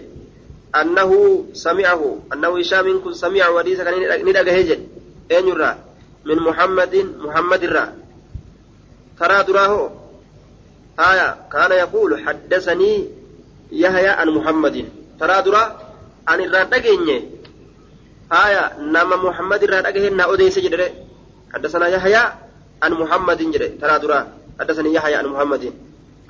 [0.76, 4.80] أنه سمعه أنه هشام كن سمع وديس كان ندقى هجل.
[5.30, 5.76] أين يرى
[6.24, 7.92] من محمد محمد الرا.
[9.20, 9.90] ترى دراه
[10.98, 13.08] آية كان يقول حدثني
[13.72, 14.88] يحيى عن محمد.
[15.20, 15.64] ترى درا؟
[16.28, 16.70] عن الرا
[18.32, 20.90] آية نما محمد الرا دغهن أوديس جدره
[21.54, 22.22] حدثنا يحيى
[22.82, 24.20] عن محمد جدره ترى درا.
[24.60, 25.72] حدثني يحيى عن محمد.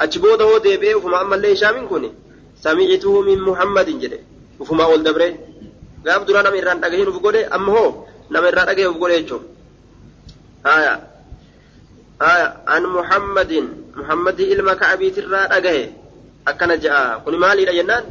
[0.01, 2.11] أجبوده هو ديبه وفما أما اللي شامن كوني
[2.65, 4.21] سمعته من محمد جدره
[4.61, 5.31] وفما أول دبره
[6.01, 7.91] dura nama irraan dhagahin uf godhe amma hoo
[8.33, 9.43] nama irraa dhagahe uf godhe jechuun
[10.65, 10.93] haya
[12.25, 13.67] haya an muhammadin
[13.99, 15.85] muhammadii ilma ka'abiitirraa dhagahe
[16.51, 18.05] akkana ja'a kuni maaliidha jennaan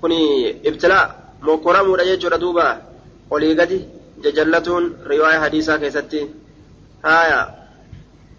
[0.00, 0.18] kuni
[0.68, 1.06] ibtilaa
[1.46, 2.66] mokkoramuudha jechuudha duuba
[3.30, 3.78] olii gadi
[4.24, 6.20] jajallatuun riwaaya hadiisaa keessatti
[7.06, 7.40] haya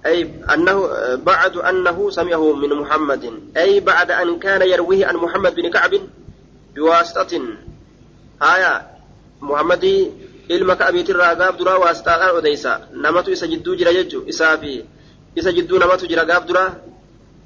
[0.05, 3.23] أي أنه بعد أنه سمعه من محمد
[3.57, 5.93] أي بعد أن كان يرويه عن محمد بن كعب
[6.75, 7.41] بواسطة.
[8.41, 8.87] هايا
[9.41, 10.11] محمد
[10.51, 14.85] إلما كأبي ترى غاب درا واسطة أوديسا نمتو يسجدو جراججو إسافي
[15.35, 16.65] يسجدو نمتو جرا غاب درا.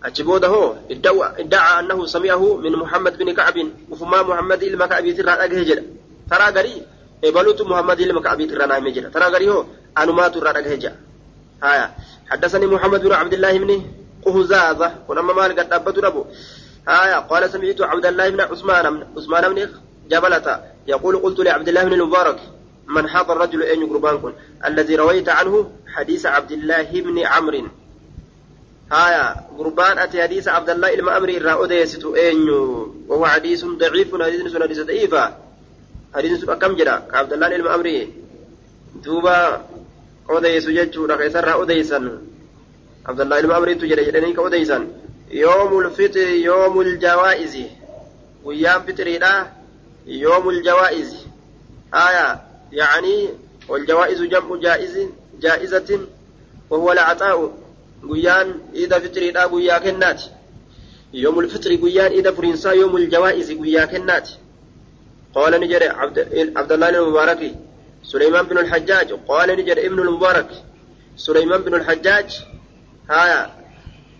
[0.04, 3.58] أجبوده هو إدوى إدعى أنه سمعه من محمد بن كعب.
[3.90, 5.84] وفما محمد إلما كأبي ترى أجهجر
[6.32, 6.82] ترى غري
[7.24, 9.66] إبلوت محمد إلما كأبي ترى نامجر ترى غري هو
[9.98, 10.92] أنما ترى أجهجر
[11.64, 11.92] هايا
[12.34, 13.86] حدثني محمد بن عبد الله بن
[14.26, 16.26] قهزازة ولما مال قد أبت ربو.
[16.88, 19.70] هايا قال سمعت عبد الله بن عثمان عثمان بن
[20.10, 22.40] جبلة يقول قلت لعبد الله بن المبارك
[22.88, 24.34] من حضر الرجل أين قربانكم؟
[24.66, 27.68] الذي رويت عنه حديث عبد الله بن عمرو.
[28.92, 32.06] هايا قربان أتي حديث عبد الله بن عمرو إرى أديست
[33.10, 35.38] وهو حديث ضعيف حديث حديث ضعيفة.
[36.16, 38.08] حديث كم جرى؟ عبد الله بن عمرو.
[39.04, 39.62] دوبا
[40.30, 42.22] أديس جتشو كيسر أديسا
[43.06, 44.88] عبد الله بن عمرو تجري جرينك أديسا
[45.32, 47.58] يوم الفطر يوم الجوائز
[48.44, 49.20] ويام فطري
[50.08, 51.16] يوم الجوائز
[51.94, 53.30] آية يعني
[53.70, 55.08] والجوائز جمع جائز
[55.42, 56.00] جائزة
[56.70, 57.54] وهو العطاء
[58.12, 60.22] قيان إذا فطري لا قيا كنات
[61.14, 64.30] يوم الفطر قيان إذا فرنسا يوم الجوائز قيا كنات
[65.36, 66.20] قال نجري عبد,
[66.58, 67.56] عبد الله المبارك
[68.04, 70.50] سليمان بن الحجاج قال نجري ابن المبارك
[71.18, 72.46] سليمان بن الحجاج
[73.10, 73.64] هايا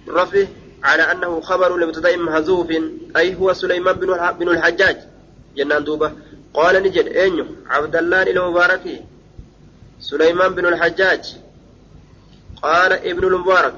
[0.08, 0.48] رفه
[0.84, 2.72] على أنه خبر لمبتدأ محذوف
[3.18, 3.96] أي هو سليمان
[4.40, 4.98] بن الحجاج.
[5.56, 6.12] جنان دوبة.
[6.54, 9.04] قال نجد أنيو عبد الله المبارك
[10.00, 11.36] سليمان بن الحجاج.
[12.64, 13.76] قال ابن المبارك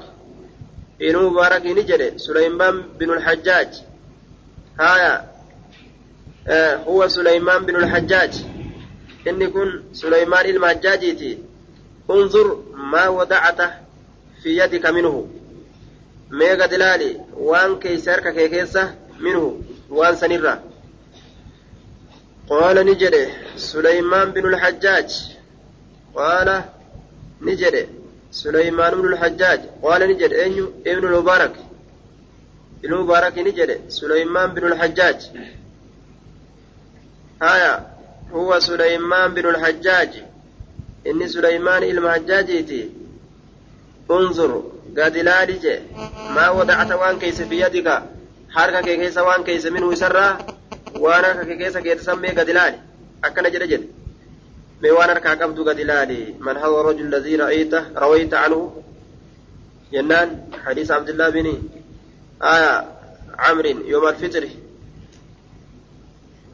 [1.02, 3.68] ابن المبارك نجد سليمان بن الحجاج.
[4.80, 5.30] هايا
[6.48, 8.44] آه هو سليمان بن الحجاج.
[9.28, 11.38] إن كن سليمان المحجاجيتي
[12.10, 13.70] انظر ما وضعته
[14.42, 15.28] في يدك منه
[16.30, 19.60] ميغا دلالي وان كيسرك كيكيسة منه
[19.90, 20.62] وان سنرة
[22.50, 25.10] قال نجد سليمان بن الحجاج
[26.14, 26.62] قال
[27.42, 27.88] نجد
[28.30, 31.54] سليمان بن الحجاج قال نجد أين ابن المبارك
[32.84, 35.30] المبارك نجد سليمان بن الحجاج
[37.42, 37.95] هايا
[38.34, 40.10] هو سليمان بن الحجاج
[41.06, 42.90] إني سليمان المحجاجيتي
[44.10, 44.62] انظر
[44.98, 45.46] قد لا
[46.34, 48.02] ما وضعت وان كيس في يدك
[48.50, 49.94] حركة كيس وان كيس منه
[51.04, 52.78] harka kee keessa geessisan mee gad ilaali
[53.26, 53.88] akkana jedhe jedhe
[54.80, 58.60] mee waan harkaa qabdu gad ilaali man hawa rajul ladii ra'ayta rawayta anhu
[59.92, 60.30] jennaan
[60.64, 61.48] hadiisa abdullah bin
[62.52, 62.72] aya
[63.42, 64.50] camrin yoma alfitri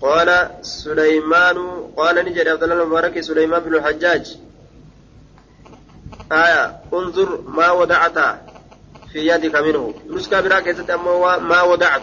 [0.03, 1.59] قال سليمان
[1.97, 4.37] قال نجد عبد الله المبارك سليمان بن الحجاج
[6.33, 8.19] آية انظر ما وضعت
[9.13, 10.97] في يدك منه نسكا براكزة
[11.51, 12.03] ما وضعت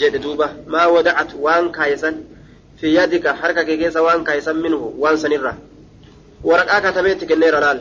[0.00, 2.14] duuba maa wadacatu waan kaayesan
[2.80, 5.52] fi yadika harka kee keessa waan kaayesan minhu waan sanirra
[6.48, 7.80] waraqaa katabeetti kenneera laal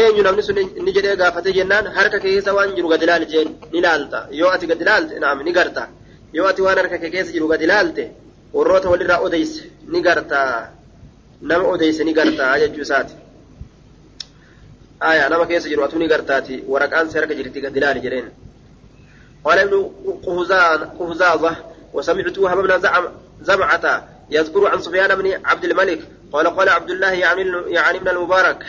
[0.00, 3.48] eenyu namni sun ni jedhee gaafate jennaan harka kee keessa waan jiru gad ilaali jeen
[3.72, 4.50] ni laalta yoo
[6.32, 8.04] yoo ati waan harka kee keessa jiru gad ilaalte
[8.52, 10.38] warroota walirraa odeyse ni garta
[11.40, 13.14] nama odeyse ni garta jechuu isaati
[15.00, 18.28] aya nama keessa jiru atuu ni gartaati waraqaan si harka jirti gad ilaali jedheen
[19.44, 19.90] قال ابن
[20.98, 21.56] قهزازة
[21.92, 22.72] وسمعت وهب بن
[23.42, 26.00] زمعة يذكر عن سفيان بن عبد الملك
[26.32, 28.66] قال قال عبد الله يعني يعني ابن المبارك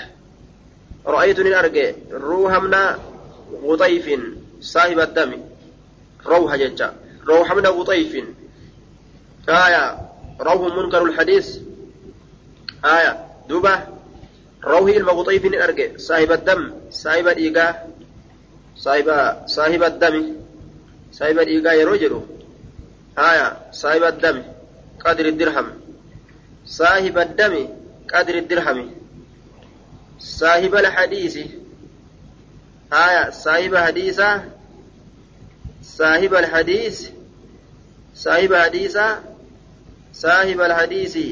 [1.05, 2.75] رأيتني أرجع روح من
[3.63, 4.19] غطيف
[4.61, 5.31] صاحب الدم
[6.25, 6.93] روح ججا
[7.27, 8.23] روح من غطيف
[9.49, 10.09] آية
[10.41, 11.57] روح منكر الحديث
[12.85, 13.75] آية دوبة
[14.63, 17.87] روح المغطيف أرجع صاحب الدم صاحب الإيقاع
[18.77, 19.07] صاحب
[19.47, 20.43] صاحب الدم
[21.17, 22.19] saahiba dhiigaa yeroo jedhu
[23.17, 23.47] haya
[23.79, 24.43] saahiba dami
[25.03, 25.67] qadri dirham
[26.77, 27.63] saahiba dami
[28.11, 28.85] qadri dirhami
[30.37, 31.43] saahiba alhadiisi
[32.95, 33.85] haya saahiba
[35.97, 36.97] saahiba alhadiis
[38.23, 39.05] saahiba hadiisa
[40.11, 41.27] saahiba alhadiisi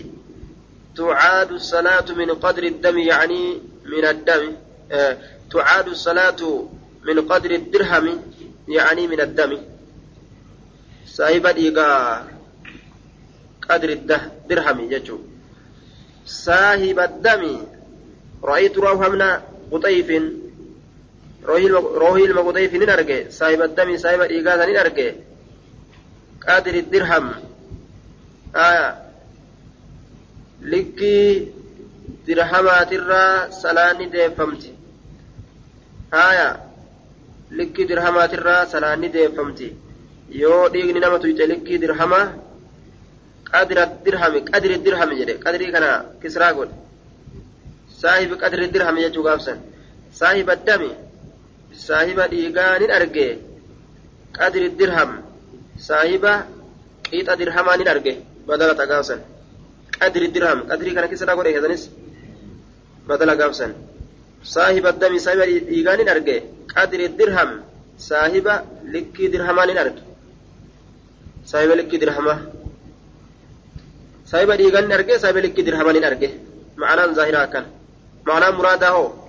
[0.98, 3.44] تعاد الصلاة من قدر الدم يعني
[3.86, 4.44] من الدم
[4.92, 5.18] آه
[5.52, 6.68] تعاد الصلاة
[7.04, 8.22] من قدر الدرهم
[8.68, 9.58] يعني من الدم.
[11.08, 11.92] صاحب ديغا
[13.70, 15.18] قدر الدرهم يجو.
[16.26, 17.44] صاحب الدم
[18.44, 19.22] رأيت روح من
[19.72, 20.10] قطيف.
[21.46, 25.12] روحي المقطيف نرجع صاحب الدم صاحب ديغا نرجع
[26.48, 27.32] قدر الدرهم
[28.56, 28.88] آية
[30.62, 31.52] لكي
[32.28, 34.72] dirhamaatirraa salaanni deeffamti
[36.16, 36.48] haya
[37.60, 39.68] likkii dirhamaatirraa salaanni deeffamti
[40.42, 42.22] yoo dhiigni nama tuyxe likkii dirhama
[43.52, 45.90] qadira dirhami qadiri dirhami jedhe qadrii kana
[46.22, 46.76] kisraa godhe
[48.02, 49.58] saahibi qadri dirhami jechuu gaafsan
[50.20, 50.92] saahiba dami
[51.88, 53.28] saahiba dhiigaa nin arge
[54.38, 55.12] qadri dirham.
[55.88, 56.34] Saahiba
[57.08, 58.14] qiixa dirhamaa nin arge
[58.48, 59.20] badalata gaafsan
[60.00, 60.60] qadri dirham.
[60.70, 61.84] Qadrii kana kisraa godhe keessanis
[63.08, 63.74] بدل قابسا
[64.44, 65.40] صاحب الدم صاحب
[65.76, 66.40] إيغان أرجع
[66.76, 67.50] قدر الدرهم
[68.00, 68.48] صاحب
[68.94, 70.04] لكي درهمان أرجع
[71.46, 72.36] صاحب لكي درهما
[74.26, 76.30] صاحب إيغان أرجع صاحب لكي درهمان أرجع
[76.78, 77.66] معنى ظاهرا كان
[78.28, 79.21] معنى مراده هو حديث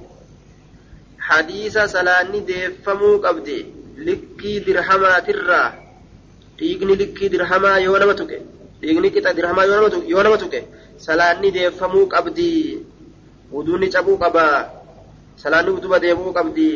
[1.86, 3.66] سلاني ديفمو قبدي
[3.98, 5.82] لكي درهمات الرا
[6.62, 8.38] dhiigni likkii dirhamaa yoo nama tuqe
[8.80, 9.64] dhiigni qixa dirhamaa
[10.12, 10.60] yoo nama tuqe
[11.06, 12.78] salaanni deeffamuu qabdii
[13.54, 14.44] wuduunni cabuu qaba
[15.42, 16.68] salaanni utuba deebi'uu qabdi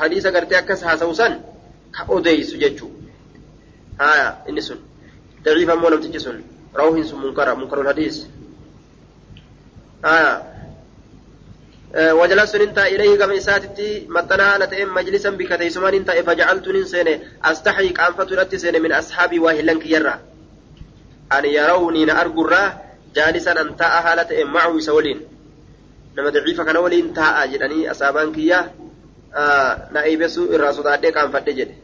[0.00, 1.32] hadiisa gartee akkas haasa'u san
[1.94, 2.90] ka odeeysu jechuu
[3.98, 4.78] haya inni sun
[5.44, 6.38] daciif ammoo namtichi sun
[6.80, 8.16] rawhiin sun munkara munkarul hadiis
[10.02, 10.30] haya
[11.94, 17.88] وجلست ننتا إليه كما إساتتي مطنا أنا تئم مجلسا بك تيسما ننتا فجعلت ننسين أستحي
[17.88, 20.20] كأنفة رتسين من أصحابي واهلا كيرا
[21.32, 22.62] أن يروني نأرقرا
[23.14, 25.20] جالسا أنتا أهالة معه سولين
[26.16, 28.58] daciifa kana waliin taa'a jedhanii asaabaan kiyya
[29.92, 31.74] na eebesuu irraa sodaadhee qaanfadhe jedhe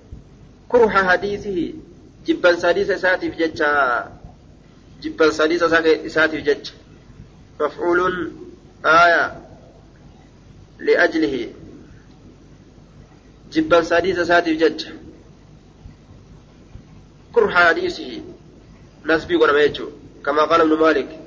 [0.68, 1.64] kurha hadiisihi
[2.26, 3.70] jibban sadiisa isaatiif jecha
[5.00, 6.72] jibban sadiisa isaatiif jecha
[7.60, 8.16] mafcuulun
[8.84, 9.47] aaya liajlihi
[13.50, 14.90] jibban sadiisa isaatiif jecha
[17.32, 18.22] kurha hadiisihi
[19.04, 21.20] nasbii godhame jechuu كما قال ابن مالك.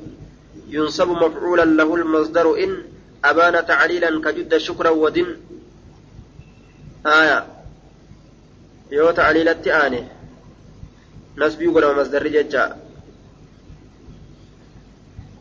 [0.67, 2.83] ينصب مفعولا له المصدر إن
[3.25, 5.37] أبان تعليلا كجد شكرا ودن.
[7.05, 7.47] آية.
[8.91, 10.03] يو تعليلت آني
[11.37, 12.77] نسبي مصدر ججا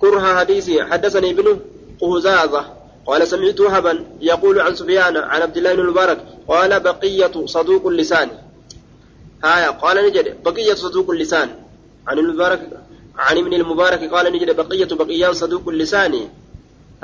[0.01, 0.85] كره حديثي.
[0.85, 1.61] حدثني ابن
[2.01, 2.80] قهزازة
[3.11, 6.19] قال سمعت وهبا يقول عن سفيان عن عبد الله بن المبارك
[6.49, 8.29] قال بقية صدوق اللسان.
[9.45, 11.49] آية قال نجد بقية صدوق اللسان.
[12.07, 12.61] عن المبارك
[13.19, 16.29] عن ابن المبارك قال نجد بقية بقيان صدوق اللسان.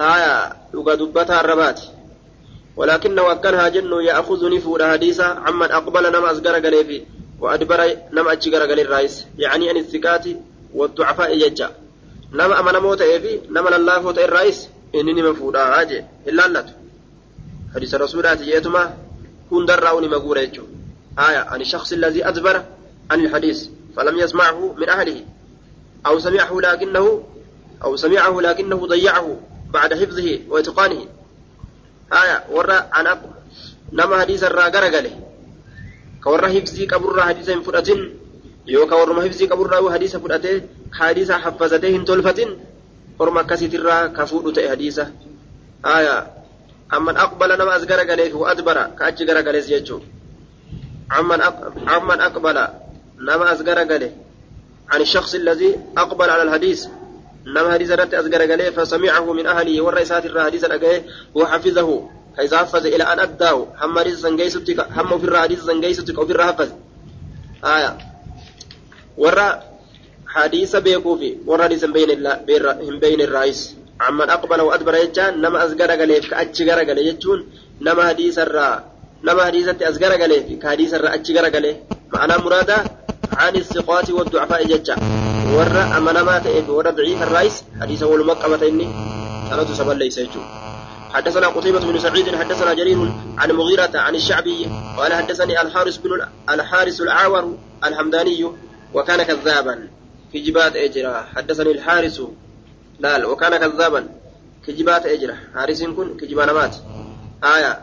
[0.00, 1.80] آية يقدبتها الربات.
[2.76, 7.02] ولكنه أكنها جن يأخذني فور حديثا عمن أقبل نما أصغر قليفي
[7.40, 10.24] وأدبر نما أجغر قلي الرئيس يعني أن الثقات
[10.74, 11.70] والضعفاء يجا.
[12.32, 16.66] نما أمن موت إيفي نما لله فوت الرئيس إنني مفودا عاجي إلا اللت
[17.74, 18.96] حديث الرسولات يتما
[19.50, 20.64] كن دراوني مقورة يجو
[21.18, 22.64] آية عن الشخص الذي أدبر
[23.10, 25.24] عن الحديث فلم يسمعه من أهله
[26.06, 27.22] أو سمعه لكنه
[27.84, 31.06] أو سمعه لكنه ضيعه بعد حفظه وإتقانه
[32.12, 33.22] آية ورا أنا
[33.92, 35.20] نما حديث الرا غرغله
[36.24, 38.14] كورا حفظي قبر حديث فرأتين
[38.66, 41.96] يو كورما حفظي قبر حديث فرأته حديث حفظته
[43.16, 45.12] هنتولفتين ورما كسيت الرا كفور تأي حديثة
[45.84, 46.26] آية
[46.94, 50.00] أمن أقبل نما أزغر غليه وأدبر كأج غرغله يجو
[51.10, 51.40] عمن
[51.86, 52.68] عمن أقبل
[53.18, 54.16] نما أزغر غليه
[54.92, 56.86] عن الشخص الذي أقبل على الحديث
[57.46, 63.04] نما حديث رت أزغر غليه فسمعه من أهله والرئيسات الحديث رغيه وحفظه كيف حفظ إلى
[63.04, 66.68] أن أداه هم حديث سنجيستك هم في الحديث سنجيستك أو في الحفظ
[67.64, 67.98] آية
[69.16, 69.75] ورا
[70.36, 71.84] حديث بيكوفي ورا حديث
[73.04, 77.46] بين الرئيس عمن أقبل وأدبر يجان نما أزغر غليه كأتش غليه يجون
[77.80, 78.84] نما حديث الرا
[79.24, 81.76] نما حديث أزغر غليه كحديث الرا أتش غليه
[82.12, 82.84] معنى مراده
[83.32, 84.96] عن الثقات والضعفاء ججا
[85.56, 88.88] ورى أمنما تئف ورى ضعيف الرئيس حديث أول مقامة إني
[89.50, 90.40] سنة سبل ليس يجو
[91.14, 92.98] حدثنا قتيبة بن سعيد حدثنا جرير
[93.38, 96.10] عن مغيرة عن الشعبي قال حدثني الحارس بن
[96.50, 98.46] الحارس الأعور الحمداني
[98.94, 99.88] وكان كذابا
[100.36, 102.22] في جبات أجرة حدثني الحارس
[103.00, 104.08] لا وكان كذابا
[104.66, 106.76] كجبات أجرة حارس كن كجبان مات
[107.44, 107.78] آية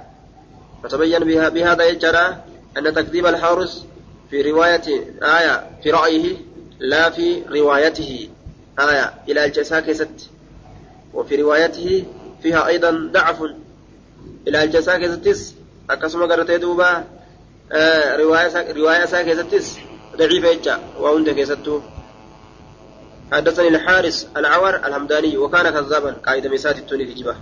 [0.83, 2.37] فتبين بها بهذا يجرى
[2.77, 3.85] أن تكذيب الحارس
[4.29, 4.81] في رواية
[5.23, 6.35] آية في رأيه
[6.79, 8.29] لا في روايته
[8.79, 10.29] آية إلى الجساء ست
[11.13, 12.05] وفي روايته
[12.43, 13.41] فيها أيضا ضعف
[14.47, 15.53] إلى الجساء ستس
[15.89, 17.03] أكسم قرأت دوبا
[17.71, 19.77] آه رواية رواية ستس
[20.17, 21.81] ضعيفة إجا وعند كيستو
[23.33, 27.35] حدثني الحارس العور الهمداني وكان كذابا قائد مسات التوني في جبه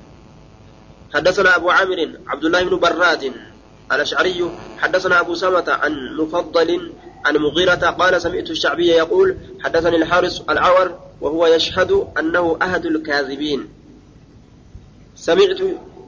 [1.14, 3.34] حدثنا أبو عامر عبد الله بن براد
[3.92, 4.52] الأشعري.
[4.80, 6.92] حدثنا أبو سلمة عن مفضل
[7.26, 13.70] عن مغيرة قال سمعت الشعبي يقول حدثني الحارس العور وهو يشهد أنه أحد الكاذبين.
[15.16, 15.58] سمعت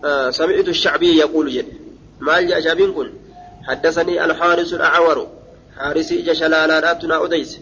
[0.06, 1.68] آه سمعت الشعبي يقول جد
[2.20, 3.10] ما شعبين كن
[3.68, 5.28] حدثني الحارس الأعور
[5.78, 7.60] حارس جشلالاتنا أديس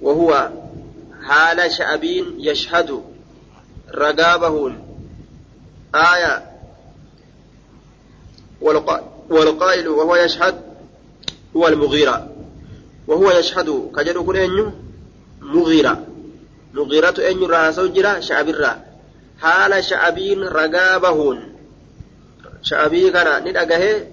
[0.00, 0.50] وهو
[1.28, 3.02] حال شعبين يشهد
[3.94, 4.88] رقابهون
[5.94, 6.44] آية.
[9.30, 10.62] والقائل وهو يشهد
[11.56, 12.28] هو المغيرة.
[13.06, 14.72] وهو يشهد كجر كن أنيو
[15.40, 16.06] مغيرة.
[16.74, 18.84] مغيرة أنيو راسو جرا شعب الرا
[19.40, 21.54] حال شعبين رقابهون
[22.62, 24.06] شعبي كان ندقه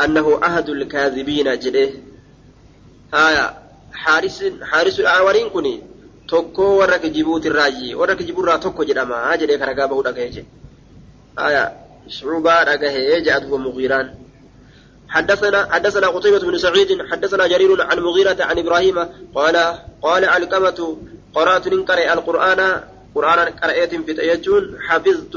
[0.00, 1.90] أنه أحد الكاذبين جده.
[3.14, 3.58] آية.
[3.92, 5.95] حارس حارس الأعورين كني.
[6.26, 10.48] Tokko warra kijibuutirraayi warra kijiburraa tokko jedhama jedhee kana gaa bahuu dhagahe jedhe
[11.48, 11.64] aya
[12.16, 14.14] شعوبة رقه جاءت هو مغيران
[15.08, 18.98] حدثنا حدثنا قتيبة بن سعيد حدثنا جرير عن مغيرة عن إبراهيم
[19.34, 19.56] قال
[20.02, 20.96] قال علقمة
[21.34, 22.60] قرأت ننقرأ القرآن
[23.14, 25.34] قرآن قرأت في تيجون حفظت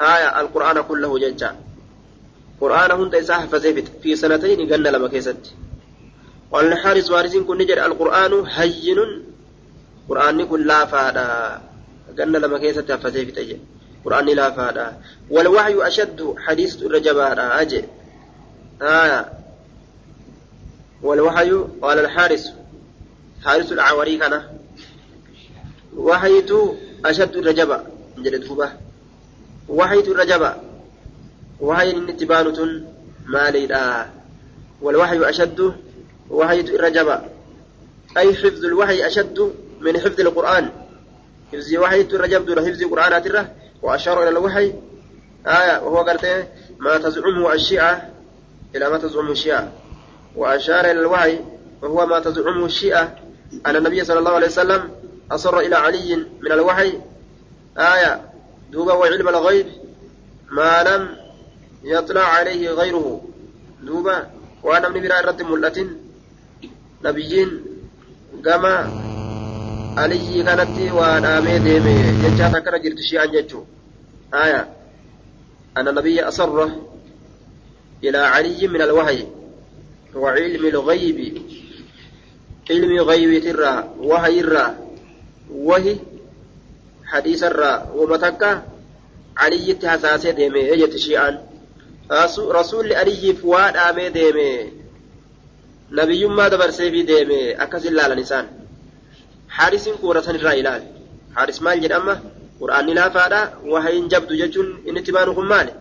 [0.00, 1.50] آية القرآن كله ججا
[2.60, 5.42] قرآن هند إساء حفظت في سنتين قلنا لما كيست
[6.52, 8.98] قال الحارس وارزين كن نجر القرآن هين
[10.08, 11.26] quraanni kun laafaadha
[12.18, 13.60] ganna lama keessatti haffatee fixe jedhe
[14.04, 14.86] quraanni laafaadha
[15.34, 17.88] walwahyu ashaddu hadiistu irra jabaadha jedhe
[18.82, 19.32] آية
[21.02, 21.50] والوحي
[21.82, 22.52] قال الحارس
[23.44, 24.42] حارس الأعوري كان
[25.96, 26.50] وحيت
[27.04, 27.80] أشد الرجبة
[28.18, 28.72] جلد فبه
[29.68, 30.54] وحيت الرجبة
[31.60, 32.82] وحي النتبانة
[33.26, 34.06] مالي
[34.82, 35.74] والوحي أشد
[36.30, 37.22] وحيت الرجبة
[38.16, 40.70] أي حفظ الوحي أشد من حفظ القرآن.
[41.52, 44.74] حفظ وحي ترجم دون حفظ القرآن تره وأشار إلى الوحي.
[45.46, 46.46] آية وهو قال
[46.78, 48.10] ما تزعمه الشيعة
[48.74, 49.72] إلى ما تزعمه الشيعة.
[50.36, 51.40] وأشار إلى الوحي
[51.82, 53.16] وهو ما تزعمه الشيعة
[53.66, 54.90] أن النبي صلى الله عليه وسلم
[55.30, 56.92] أصر إلى علي من الوحي.
[57.78, 58.30] آية
[58.70, 59.66] دوبا وعلم الغيب
[60.50, 61.16] ما لم
[61.84, 63.24] يطلع عليه غيره.
[63.82, 64.30] دوبا
[64.62, 65.86] وأنا من براء الرد ملة
[67.04, 67.64] نبيين
[68.44, 69.05] كما
[69.96, 73.66] aliyyii kanatti waa dhaamee deeme jechaa takkana jirti shi'aan jechuu
[74.32, 74.76] aya.
[75.76, 76.68] أن النبي أصر
[78.04, 79.26] إلى علي من الوحي
[80.14, 81.42] وعلم الغيب
[82.70, 84.66] علم غيب ترى وهي الرا
[85.52, 85.96] وهي
[87.04, 88.62] حديث الرا ومتكا
[89.36, 91.44] علي تحساسي ديمي يجت شيئا
[92.38, 94.72] رسول علي فواد آمي ديمي
[95.92, 98.46] نبي ما دبر سيفي ديمي أكس الله لنسان
[99.46, 100.86] haarisiin kuura sanirraa ilaali
[101.34, 102.14] haaris maal jedhama
[102.60, 103.40] qur'aanni laafaadha
[103.72, 105.72] wahayin jabdu jechuun inni itti baanu kun maali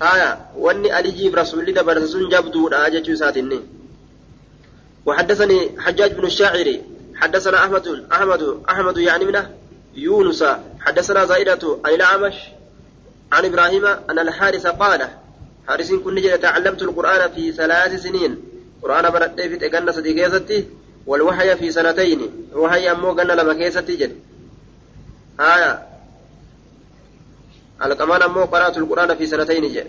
[0.00, 0.28] haya
[0.66, 3.60] wanni alijiif rasuulli dabarse sun jabduudha jechuu isaatinni
[5.06, 6.78] وحدثني حجاج بن الشاعر
[7.16, 9.50] حدثنا أحمد أحمد أحمد يعني منه
[9.94, 10.44] يونس
[10.80, 12.34] حدثنا زائدة عن الأعمش
[13.32, 15.08] عن إبراهيم أن الحارث قال
[15.68, 18.38] حارس كن تعلمت القرآن في ثلاث سنين
[18.82, 20.68] قرآن برد في صديقيتي
[21.06, 22.48] والوحي في سنتين.
[22.54, 24.16] وحي أمو قلنا لما كيسة تجد.
[25.40, 25.82] آية.
[27.84, 29.86] الكمان أمو قرأت القرآن في سنتين جد.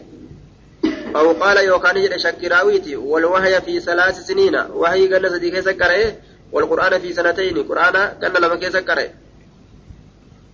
[1.16, 2.96] أو قال يوكان جد شكراويتي.
[2.96, 4.56] والوحي في ثلاث سنين.
[4.56, 6.16] وحي قلنا سدي كيسة كره.
[6.52, 7.64] والقرآن في سنتين.
[7.64, 9.10] قرآن قلنا لما كيسة كره.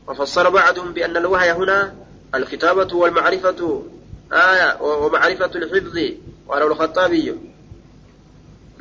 [0.07, 1.93] وفسر بعضهم بأن الوحي هنا
[2.35, 3.83] الكتابة والمعرفة.
[4.33, 4.81] آية.
[4.81, 5.99] ومعرفة الحفظ.
[6.47, 7.35] وعلى الخطابي.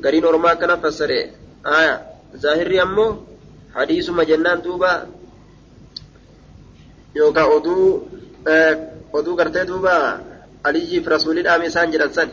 [0.04, 1.30] قرين ورما كان فسره
[1.64, 1.94] aya
[2.34, 3.26] zaahirri ammoo
[3.74, 5.06] hadiisuma jennaan duuba
[7.14, 8.08] yookaan oduu
[9.12, 9.94] oduu gartee duuba
[10.60, 12.28] علي في رسول الله ميسان جلسان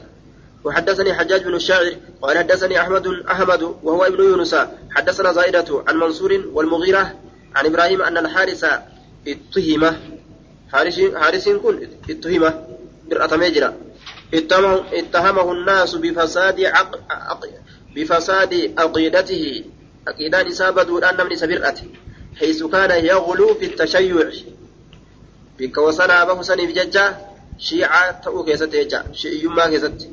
[0.63, 4.55] وحدثني حجاج بن الشاعر قال حدثني أحمد أحمد وهو ابن يونس.
[4.91, 7.15] حدثنا زائدة عن منصور والمغيرة
[7.55, 8.65] عن إبراهيم أن الحارس
[9.27, 9.83] اتهم.
[10.71, 12.43] حارس كن اتهم.
[13.09, 13.73] برأة مجرى.
[14.33, 16.99] اتهمه الناس بفساد عق...
[17.09, 17.43] عق...
[17.97, 19.63] بفساد عقيدته.
[20.07, 21.87] عقيدان إسابة أن من سبرأته
[22.39, 24.29] حيث كان يغلو في التشيع.
[25.59, 27.17] بك وصنا به سني بججة
[27.57, 30.09] شيعة تأو كيست يجا شيعيما كيست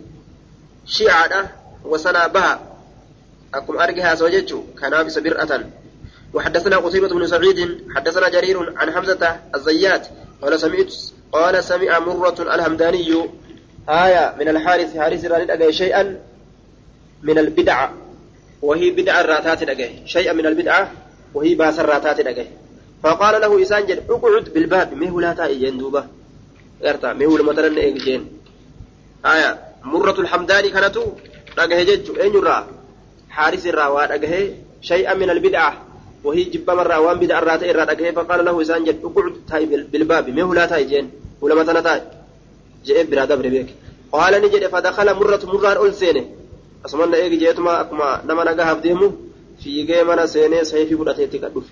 [0.87, 1.53] شيعة
[1.85, 2.61] وصنا بها
[3.55, 5.64] أكم أرجها زوجته كان بسبرأة
[6.35, 7.85] وحدثنا قتيبة بن سعيد.
[7.97, 10.07] حدثنا جرير عن حمزة الزيات.
[10.43, 10.95] قال سمعت
[11.32, 13.30] قال سمع مرة الهمداني
[13.89, 16.20] آية من الحارث حارث راني شيئا.
[17.25, 17.93] من البدعة
[18.62, 20.93] وهي بدعة الراتات دقه شيئا من البدعة
[21.35, 22.47] وهي باس الراتات دقه
[23.03, 24.89] فقال له إسان جد اقعد بالباب.
[24.95, 26.05] ميه لا تأيين دوبة.
[26.85, 28.22] ارتا ميه مثلا إيجين
[29.27, 29.51] آية
[29.85, 30.97] مرة الحمداني كانت
[31.57, 32.62] dhagahe jechu eenyurraa
[33.31, 34.35] حارس الرا وادغه
[34.83, 35.72] شيئا من البدعة
[36.25, 40.29] وهي جب مرة وان بدعة الرا دغه فقال له إنسان جد اقعد تاي بالباب.
[40.31, 41.11] ما هو لا تاي جين.
[41.41, 42.03] ولا مثلا تاي
[42.87, 43.66] جاء برادة بريك
[44.12, 45.95] قال نجد فدخل مرة مرة أول
[46.87, 49.12] سنة أسمعنا إيه جيتما أكما نما نجاه بديمو
[49.64, 51.64] في جيمنا سنة سيفي بدأت تكدف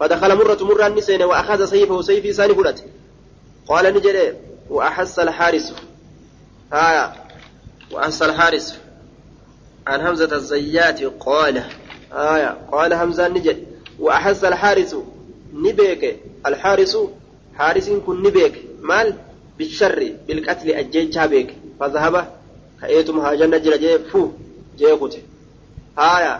[0.00, 2.80] فدخل مرة مرة نسنة وأخذ سيفه سيفي ساني بدأت
[3.68, 4.36] قال نجد
[4.70, 5.72] وأحس الحارس
[6.72, 7.26] ها
[7.92, 8.74] وأحس الحارس
[9.86, 11.64] عن همزة الزيات قال
[12.12, 13.66] آية قال همزة نجد
[13.98, 14.96] وأحس الحارس
[15.52, 16.98] نبيك الحارس
[17.58, 19.14] حارس كن نبيك مال
[19.58, 22.37] بالشر بالقتل أجيتها بيك فذهب
[22.80, 24.28] كأيتم هاجن جل جي فو
[24.78, 25.22] جي قتل
[25.98, 26.34] آية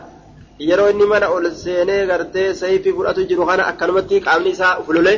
[0.61, 5.15] yeroo inni mana ol seenee gartee sayfii fudhatu jiru kana akkanumatti qaamni isaa fulule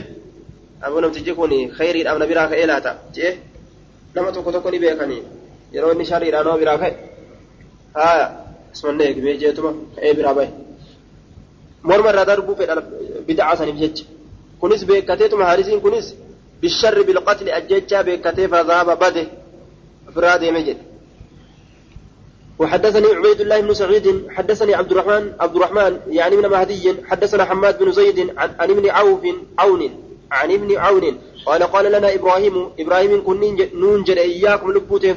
[0.84, 3.32] abuu namtichi kun khayriidhaaf na biraa ka'ee laata jee
[4.14, 5.22] nama tokko tokko ni beekanii
[5.74, 6.92] yeroo inni shariidhaan nama biraa ka'e
[7.98, 8.26] haya
[8.74, 10.50] ismanne eegmee jeetuma ka'ee biraa bahe
[11.88, 12.74] morma irraa darbuu fedha
[13.28, 14.04] bid'aa saniif jecha
[14.60, 16.06] kunis beekateetuma haarisiin kunis
[16.60, 19.22] bisharri bilqatli ajjechaa beekatee fazaaba bade
[20.08, 20.89] ofirraa deeme jedhe
[22.60, 27.78] وحدثني عبيد الله بن سعيد حدثني عبد الرحمن عبد الرحمن يعني من مهدي حدثنا حماد
[27.78, 29.20] بن زيد عن, عن ابن عوف
[29.58, 29.90] عون
[30.32, 31.18] عن ابن عون.
[31.46, 33.40] قال قال لنا إبراهيم إبراهيم كن
[33.74, 35.12] ننجل إياكم لبوته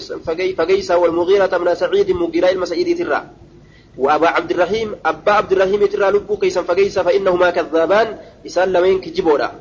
[0.58, 3.24] فقيسا والمغيرة من سعيد مغيرة المسعيد ترى.
[3.98, 9.52] وأبا عبد الرحيم أبا عبد الرحيم ترى لبو كيسا فقيسا فإنهما كذابان إسان لمن كجبولا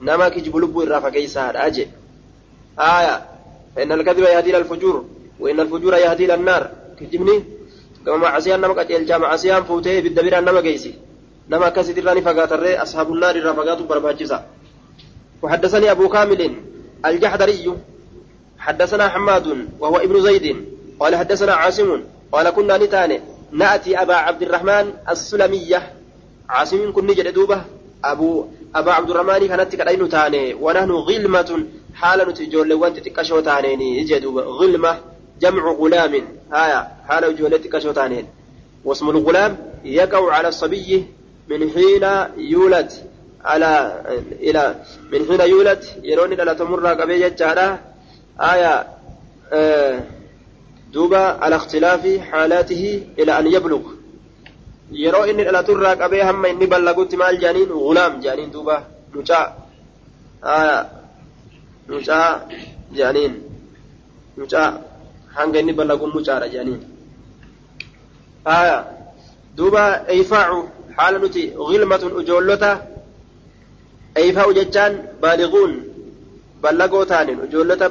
[0.00, 1.88] نما كجب لبو إرى فقيسا أجي.
[2.78, 3.26] آية.
[3.76, 5.04] فإن الكذب يهدي إلى الفجور
[5.40, 6.85] وإن الفجور يهدي إلى النار.
[7.00, 7.44] كجبني
[8.06, 10.94] كما معصيان نما قد يلجا معصيان فوته بالدبير نما قيسي
[11.50, 14.46] نما كسي تراني فقات أصحاب النار إرى فقاتوا برباجزا
[15.42, 16.40] وحدثني أبو كامل
[17.06, 17.74] الجحدري
[18.58, 19.46] حدثنا حماد
[19.80, 20.56] وهو ابن زيد
[21.00, 23.20] قال حدثنا عاصم قال كنا نتان
[23.52, 25.92] نأتي أبا عبد الرحمن السلمية
[26.48, 27.64] عاصم كن نجد دوبة
[28.04, 28.44] أبو
[28.74, 33.40] أبا عبد الرحمن كانت كدين تاني ونحن غلمة حال نتجول وانت تكشو
[34.10, 34.98] جدوبة غلمة
[35.40, 36.14] جمع غلام.
[36.52, 38.26] هايا حال جول تكشو تانين
[38.84, 39.52] واسم الغلام
[39.84, 41.06] يقع على الصبي
[41.48, 42.04] من حين
[42.36, 42.92] يولد.
[43.44, 44.02] على
[44.40, 44.74] إلى
[45.12, 45.84] من حين يولد.
[46.02, 47.78] يرون إلى تمر قبية جارة
[48.40, 48.86] آية
[49.52, 50.00] آه
[50.92, 53.80] دوبا على اختلاف حالاته إلى أن يبلغ.
[54.92, 58.76] yeroo inni dhalaturraa qabee hamma inni ballagutti maal jaaniin gulaam jaaniin duuba
[59.14, 59.46] mucaa
[61.88, 62.28] mucaa
[62.98, 63.32] jaaniin
[64.38, 64.68] mucaa
[65.38, 66.82] hanga inni ballaguun mucaadha jedhaniin.
[69.56, 69.82] Duuba
[70.14, 70.58] eifaacu
[70.96, 72.70] haala nuti gilmatun ijoollota
[74.22, 75.72] eifaa'u jechaan baaliguun
[76.62, 77.86] ballagoo taanin ijoollota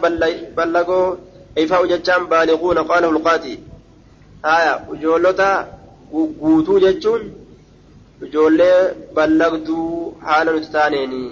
[0.57, 1.07] ballagoo
[1.59, 3.53] eifaa'u jechaan baaliguuna qaala hulqaati.
[4.47, 5.49] Haya ijoollota
[6.41, 7.23] guutuu jechuun
[8.25, 8.77] ijoollee
[9.15, 9.89] ballagduu
[10.27, 11.29] haala nuti taaneenii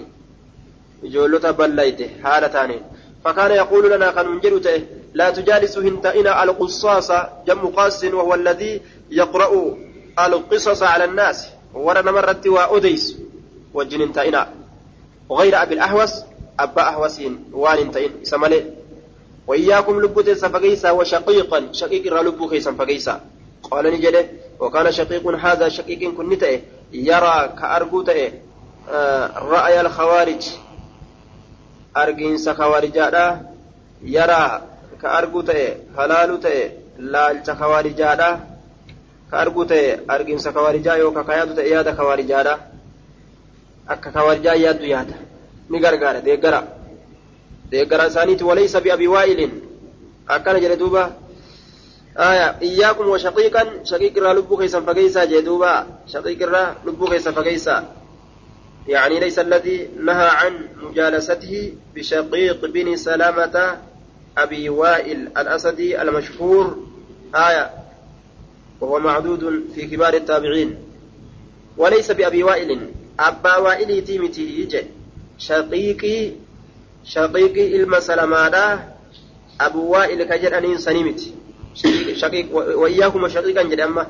[1.06, 2.82] ijoollota ballayte haala taaneen
[3.24, 4.78] fakkaana yaquulu lanaa kan nun jedhu ta'e
[5.14, 7.10] لا تجالسوا هنتئنا القصاص
[7.46, 9.76] جم قاس وهو الذي يقرأ
[10.18, 11.48] القصص على الناس.
[11.74, 13.16] ورنا مرة وأديس.
[13.74, 14.48] وجن انتئنا.
[15.28, 16.12] وغير أبي الأهوس
[16.60, 17.44] أبا أهوسين.
[17.52, 18.10] وان انتئن.
[18.22, 18.64] سمالي
[19.46, 21.72] وإياكم لبوت فقيسا وشقيقا.
[21.72, 23.20] شقيق لبو كيسا فقيسا
[23.70, 24.26] قال نجده
[24.60, 26.60] وكان شقيق هذا شقيق كنته
[26.92, 28.32] يرى كأرجوته
[28.90, 30.42] آه رأي الخوارج.
[31.96, 33.40] أرجنس خوارجادا
[34.02, 34.62] يرى
[35.04, 35.60] كأرجوته
[35.98, 36.56] هلالته
[36.98, 38.30] لالش خوارجادا
[39.30, 39.80] كأرجوته
[40.10, 42.54] أرجنس خوارجا يو ككيادته يادا خوارجادا
[43.92, 45.16] أك خوارجا يادو يادا
[45.70, 46.60] نغرغر ديغرا
[47.70, 49.40] ديغرا ثانيت وليس بأبي وائل
[50.30, 51.04] أكن جلدوبا
[52.18, 57.76] آية إياكم وشقيقا شقيق را لبو كيسا فقيسا جدوبا شقيق را لبو كيسا فقيسا
[58.88, 60.52] يعني ليس الذي نهى عن
[60.82, 63.56] مجالسته بشقيق بن سلامة
[64.38, 66.78] أبي وائل الأسدي المشهور.
[67.34, 67.70] آية.
[68.80, 70.78] وهو معدود في كبار التابعين.
[71.76, 72.90] وليس بأبي وائل.
[73.20, 74.84] أبا وائل تيمتي إيجا
[75.38, 76.32] شقيقي
[77.04, 78.94] شقيقي إلما المسلمانة
[79.60, 81.20] أبو وائل كجر أنين سنيمت
[82.14, 84.06] شقيق وإياهما شقيقا جد أما.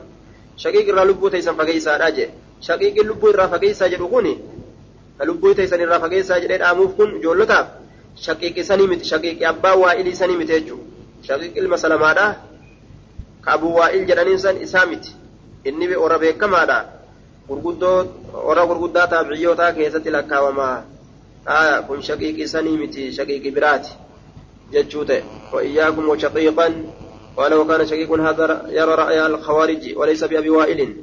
[0.57, 2.27] شقيق رالبو تيسا فقيسا راجع
[2.61, 4.39] شقيق اللبو رافقيسا جدوكوني
[5.19, 7.84] فلبو تيسا رافقيسا جد أموفكم جولتاب
[8.17, 10.85] shaqiiqi sanii miti shaqiiqi abbaa waa'ilii sanii miti jechuudha
[11.29, 12.27] shaqiiq ilma salamaadha
[13.45, 15.15] ka abuu waa'il jedhaniin san isaa miti
[15.65, 16.79] inni warra beekamaadha
[17.49, 17.99] gurguddoo
[18.49, 20.83] warra gurguddaa taabiciyyootaa keessatti lakkaawamaa
[21.87, 23.91] kun shaqiiqi sanii miti shaqiiqi biraati
[24.73, 26.85] jechuu ta'e wa'iyyaakum wa shaqiiqan
[27.37, 30.97] قال وكان شقيق هذا يرى رأي الخوارج وليس بأبي وائل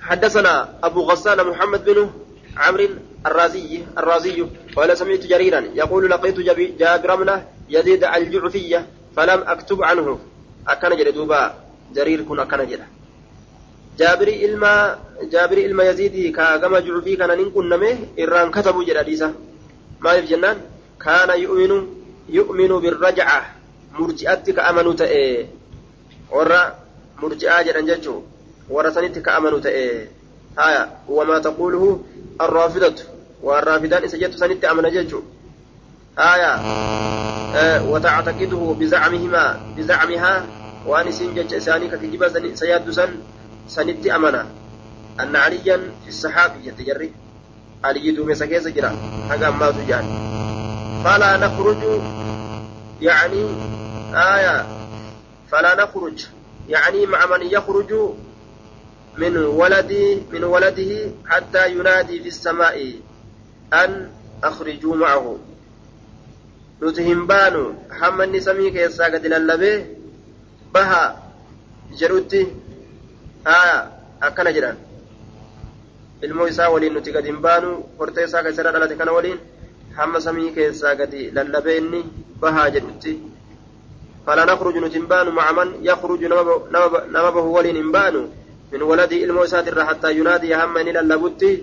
[0.00, 2.10] حدثنا أبو غسان محمد بن
[2.56, 2.88] عمرو
[3.26, 4.46] الرازي الرازي
[4.76, 6.40] قال سمعت جريرا يقول لقيت
[6.80, 8.86] جابر بن يزيد الجعفية
[9.16, 10.18] فلم أكتب عنه.
[10.68, 11.54] أكن جدوبا
[11.94, 12.86] جرير كن أكن جده
[13.98, 14.98] جابري إلما
[15.32, 19.34] جابري إلما يزيد كما جعفي كان نكون نمه إران كتبوا جداديسا
[20.00, 20.56] ما يفجنان
[21.04, 21.86] كان يؤمن
[22.28, 23.54] يؤمن بالرجعة
[23.98, 25.46] مرجئتك أمنوا تأي
[26.30, 26.74] ورا
[27.22, 28.22] مرجئة جدان ججو
[28.70, 30.08] ورا سنتك أمنوا تأي
[30.58, 32.00] هايا وما تقوله
[32.40, 32.94] الرافضة.
[33.42, 35.22] والرافدان إسجدت سنت أمن ججو
[36.18, 36.54] آية.
[37.54, 40.46] آه وتعتقده بزعمهما بزعمها.
[40.86, 43.10] وأن سنجج إساني كتجيب سياد سن
[43.68, 44.46] سنت أمنا
[45.20, 47.12] أن عليا في السحاب يتجري.
[47.84, 48.96] علي دومي سكيس جرا.
[49.30, 50.04] حقا ما تجان.
[51.04, 52.00] فلا نخرج.
[53.00, 53.46] يعني
[54.14, 54.66] آية.
[55.52, 56.26] فلا نخرج.
[56.68, 57.94] يعني مع من يخرج
[59.18, 62.94] من ولدي من ولده حتى ينادي في السماء
[63.72, 64.10] أن
[64.44, 65.38] أخرجوا معه
[68.72, 69.84] keessaa gadi lallabee
[70.72, 71.02] baha
[72.00, 72.40] jedhutti
[73.44, 73.76] aya
[74.20, 74.76] akkana jedhan
[76.22, 79.38] ilmoo isaa waliin nuti gadi hin baanu hortee isaa keessarra dhalate kana waliin
[79.98, 82.00] hamma samii keessaa gadi lallabee inni
[82.40, 83.14] bahaa jedhutti
[84.26, 88.28] فلا نخرج نتنبان مع من يخرج نما به ولي نبان
[88.72, 91.62] من ولدي الموساد حتى ينادي هم من اللبوتي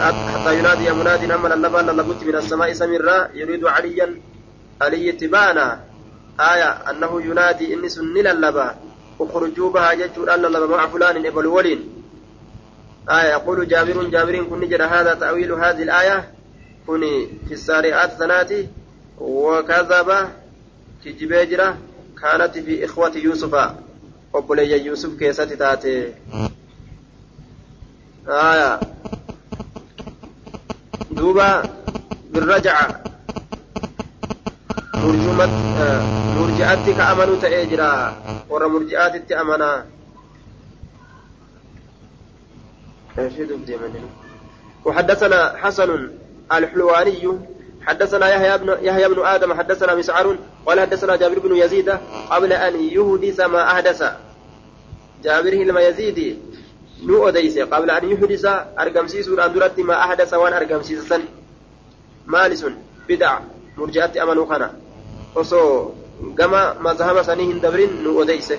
[0.00, 4.20] حتى ينادي مناد هم اللبان اللبوتي من السماء سمرا يريد عليا
[4.82, 5.80] علي تبانا
[6.40, 8.74] آية أنه ينادي إني سنن اللبا.
[9.20, 11.80] اخرجوا بها ججوا اللبا مع فلان ابن ولين.
[13.10, 16.32] آية يقول جابر جابر كن جرى هذا تأويل هذه الآية.
[16.86, 17.00] كن
[17.48, 18.68] في السارعات ثناتي.
[19.18, 20.28] وكذب.
[21.04, 21.78] كجبيجرة
[22.22, 23.54] كانت في إخوة يوسف
[24.32, 25.92] obboleeyya yuusuf keessatti taate
[28.30, 28.70] aya
[31.16, 31.48] duuba
[32.32, 32.86] birrajaca
[36.36, 37.88] murji'atti ka amanu ta'ee jira
[38.50, 39.78] warra murji'aatitti amanaa
[44.84, 46.10] وحدثنا حسن
[46.52, 47.28] الحلواني
[47.86, 51.88] حدثنا يحيى بن يحيى بن آدم حدثنا مسعر قال حدثنا جابر بن يزيد
[52.30, 54.04] قبل أن يحدث ما أحدث.
[55.24, 56.38] جابر لما يزيد
[57.04, 58.44] نو أديس قبل أن يحدث
[58.78, 61.12] أرقمسيس أندرت ما أحدث وأن أرقمسيس
[62.26, 62.66] مالس
[63.08, 63.38] بدع
[63.76, 64.72] مرجعت أمنوا خنا
[65.34, 65.88] وصو
[66.38, 68.52] كما مذهب سنين دبرين نو أديس.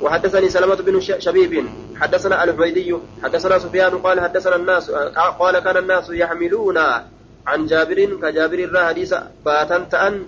[0.00, 1.66] وحدثني سلمة بن شبيب.
[1.96, 4.90] حدثنا الحميدي حدثنا سفيان قال حدثنا الناس
[5.38, 6.78] قال كان الناس يحملون
[7.46, 10.24] عن جابر كجابر الرا حديث باتن تأن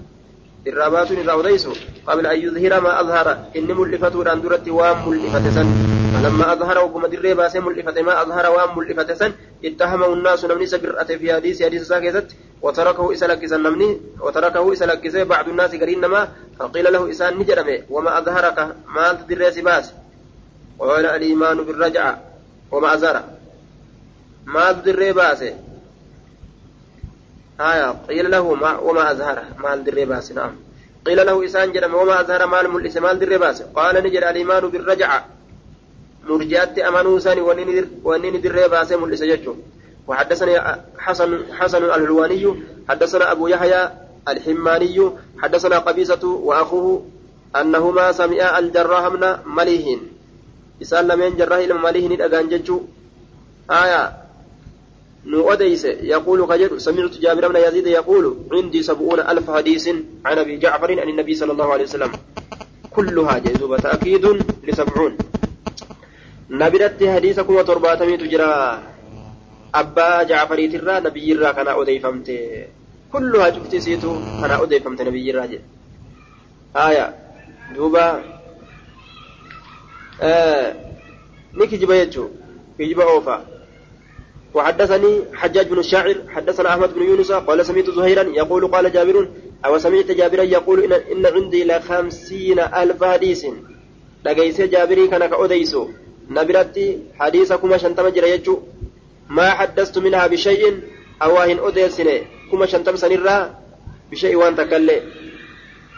[0.66, 1.68] الرابات الروديس
[2.06, 3.38] قبل أن يظهر ما أظهر.
[3.56, 5.68] إن ملفته عن درت وام ملفة سن.
[6.14, 9.32] فلما أظهر وقم دري باس ملفة ما أظهر وام ملفة سن.
[9.64, 12.26] اتهمه الناس نمني سبرأة في حديث حديث ساكزت
[12.62, 14.00] وتركه إسلك نمني.
[14.20, 17.78] وتركه إسلك بعض الناس قرين ما فقيل له إسان نجرمه.
[17.90, 18.58] وما أظهرك.
[18.94, 19.92] ما تدري سباس.
[20.78, 22.20] وقال الإيمان بالرجعة
[22.70, 23.24] وما أظهر
[24.46, 25.67] ما تدري باسه.
[27.61, 27.94] آية.
[28.09, 30.32] قيل له ما وما أظهر مال در باس.
[30.32, 30.52] نعم.
[31.06, 31.94] قيل له إسان جرم.
[31.94, 33.62] وما أظهر مال ملئس مال در باس.
[33.62, 35.26] قال نجر الإيمان بالرجعة.
[36.28, 37.40] مرجعت أمانو ساني
[38.04, 39.54] ونين در باس ملئس ججو.
[40.06, 40.61] وحدثني
[40.98, 42.54] حسن حسن الهلواني
[42.88, 43.90] حدثنا أبو يحيى
[44.28, 47.06] الحماني حدثنا قبيسة وأخوه
[47.56, 50.00] أنهما سمعا الجراح من مليهن.
[50.82, 52.82] إسان لمن جراح إلى مليهن أجان ججو.
[53.70, 54.27] آية.
[55.26, 59.88] نو أديس يقول خجل سمعت جابر بن يزيد يقول عندي سبعون ألف حديث
[60.24, 62.12] عن أبي جعفر عن النبي صلى الله عليه وسلم.
[62.90, 64.24] كلها جيزوبة تأكيد
[64.64, 65.18] لسبعون.
[66.50, 68.82] نبرت حديثكم وترباتمي تجرى.
[69.74, 72.28] أبا جعفر ترى نبي الرا كان أديفمت
[73.12, 75.48] كلها شفت سيتو كان أديفمت نبي الرا
[76.76, 77.14] آية.
[77.74, 78.22] دوبا.
[80.22, 80.74] آه.
[81.54, 82.28] نكي جبا يجو.
[82.78, 83.57] كجبا أوفا.
[84.55, 89.28] وحدثني حجاج بن الشاعر حدثنا أحمد بن يونس قال سمعت زهيرا يقول قال جابر
[89.64, 93.46] أو سمعت جابرا يقول ان, إن عندي لخمسين ألف حديث.
[94.24, 95.88] لقيس جابري كان كأوديسو
[96.30, 98.42] نبرتي حديثكما شنتم جرى
[99.28, 100.80] ما حدثت منها بشيء
[101.22, 102.22] أو ان أوديسني.
[102.53, 103.55] كما شنتم سنرا
[104.11, 105.03] بشيء وان تكلي.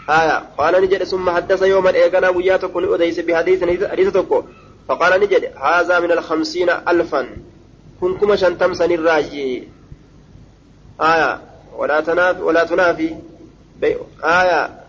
[0.09, 0.43] آية.
[0.59, 4.17] قال نجد ثم حدث يوما إيقنا وياتك أوديس بحديث حديث
[4.89, 7.27] فقال نجد هذا من الخمسين ألفا.
[8.01, 8.73] Kun kuma shantam
[10.99, 11.41] aya
[11.79, 13.17] walaa tanaaf walaa tunaafi
[14.23, 14.81] aya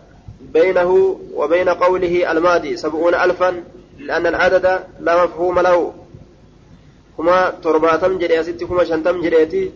[0.42, 0.90] بينه
[1.34, 3.62] وبين قوله الماضي سبعون ألفا
[3.98, 4.66] لأن العدد
[5.00, 5.94] لا مفهوم له
[7.16, 9.70] كما ترباتم جري ستي كما شنتم جريتي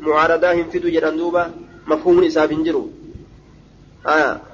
[0.00, 1.50] mucaaradaa hin fidu jedhan duuba
[1.86, 2.82] mafhuumni isaaf hin jiru
[4.06, 4.51] آه.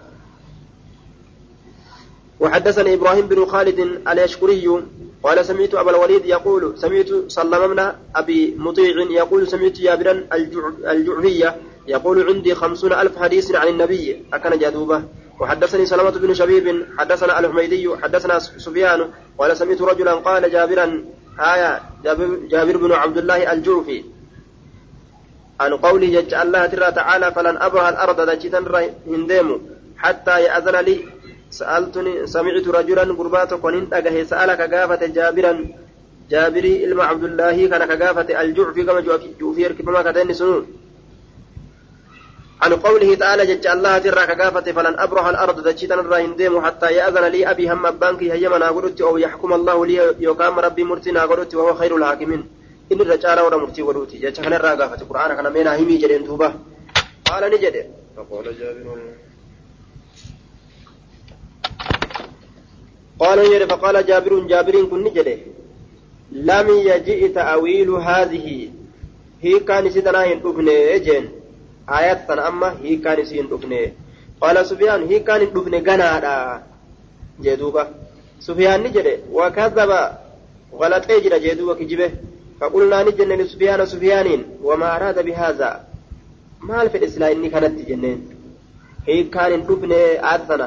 [2.40, 4.82] وحدثني إبراهيم بن خالد اليشكري
[5.22, 10.24] قال سمعت أبا الوليد يقول سمعت سلم بن أبي مطيع يقول سمعت جابرا
[10.90, 11.56] الجعفية
[11.88, 15.02] يقول عندي خمسون ألف حديث عن النبي أكن جدوبة.
[15.40, 21.04] وحدثني سلمة بن شبيب حدثنا الحميدي حدثنا سفيان قال سمعت رجلا قال جابرا
[21.40, 21.80] آية
[22.50, 24.04] جابر, بن عبد الله الجعفي.
[25.60, 29.60] عن قوله جج الله تعالى فلن أبرح الأرض دجتا هنديم
[29.96, 31.04] حتى يأذن لي
[31.50, 35.52] سألتني سمعت رجلا قربات قنين أجه سألك قافة جابرا
[36.30, 39.00] جابري إلما عبد الله كان كقافة الجعفي كما
[39.40, 40.66] جوفي يركب ما كتين سنون
[42.62, 45.94] عن قوله تعالى جج الله ترى كقافة فلن أبرح الأرض دجتا
[46.24, 49.94] هنديم حتى يأذن لي أبي هم بانكي هيما ناقلت أو يحكم الله لي
[50.28, 52.42] يقام ربي مرتنا قلت وهو خير الحاكمين.
[52.90, 56.48] inni irra caalaa warra murtii godhuuti jecha kanarraa gaafate qura'aana kana meenaa himii jedheen duuba
[57.28, 57.82] qaala ni jedhe
[63.18, 65.38] قال يرى فقال جابر جابر كن نجده
[66.32, 68.70] لم يجئ تأويل هذه.
[69.42, 70.68] هي كان سيدنا يندفن
[71.06, 71.24] جن.
[71.88, 73.72] آيات أما هي كان سيندفن
[74.40, 76.62] قال سفيان هي كان يندفن غنادا.
[77.42, 77.84] جدوبا
[78.40, 79.90] سفيان نجده وكذب.
[80.80, 82.10] غلط اجر جدوبا كجبه.
[82.60, 85.88] فقلنا نجن لسفيان سفيان وما أراد بهذا.
[86.60, 88.22] maal fedhe silaa inni kanatti jenneen
[89.08, 89.98] hiikkaan hin dhufne
[90.30, 90.66] aadana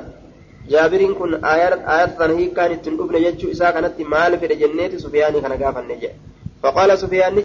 [0.70, 5.96] jaabiriin kun aayatana hiikkaan ittiin dhufne jechuu isaa kanatti maal fedhe jenneeti sufiyaanii kana gaafanne
[6.04, 6.16] jedhe
[6.64, 7.36] faqaala sufiyaan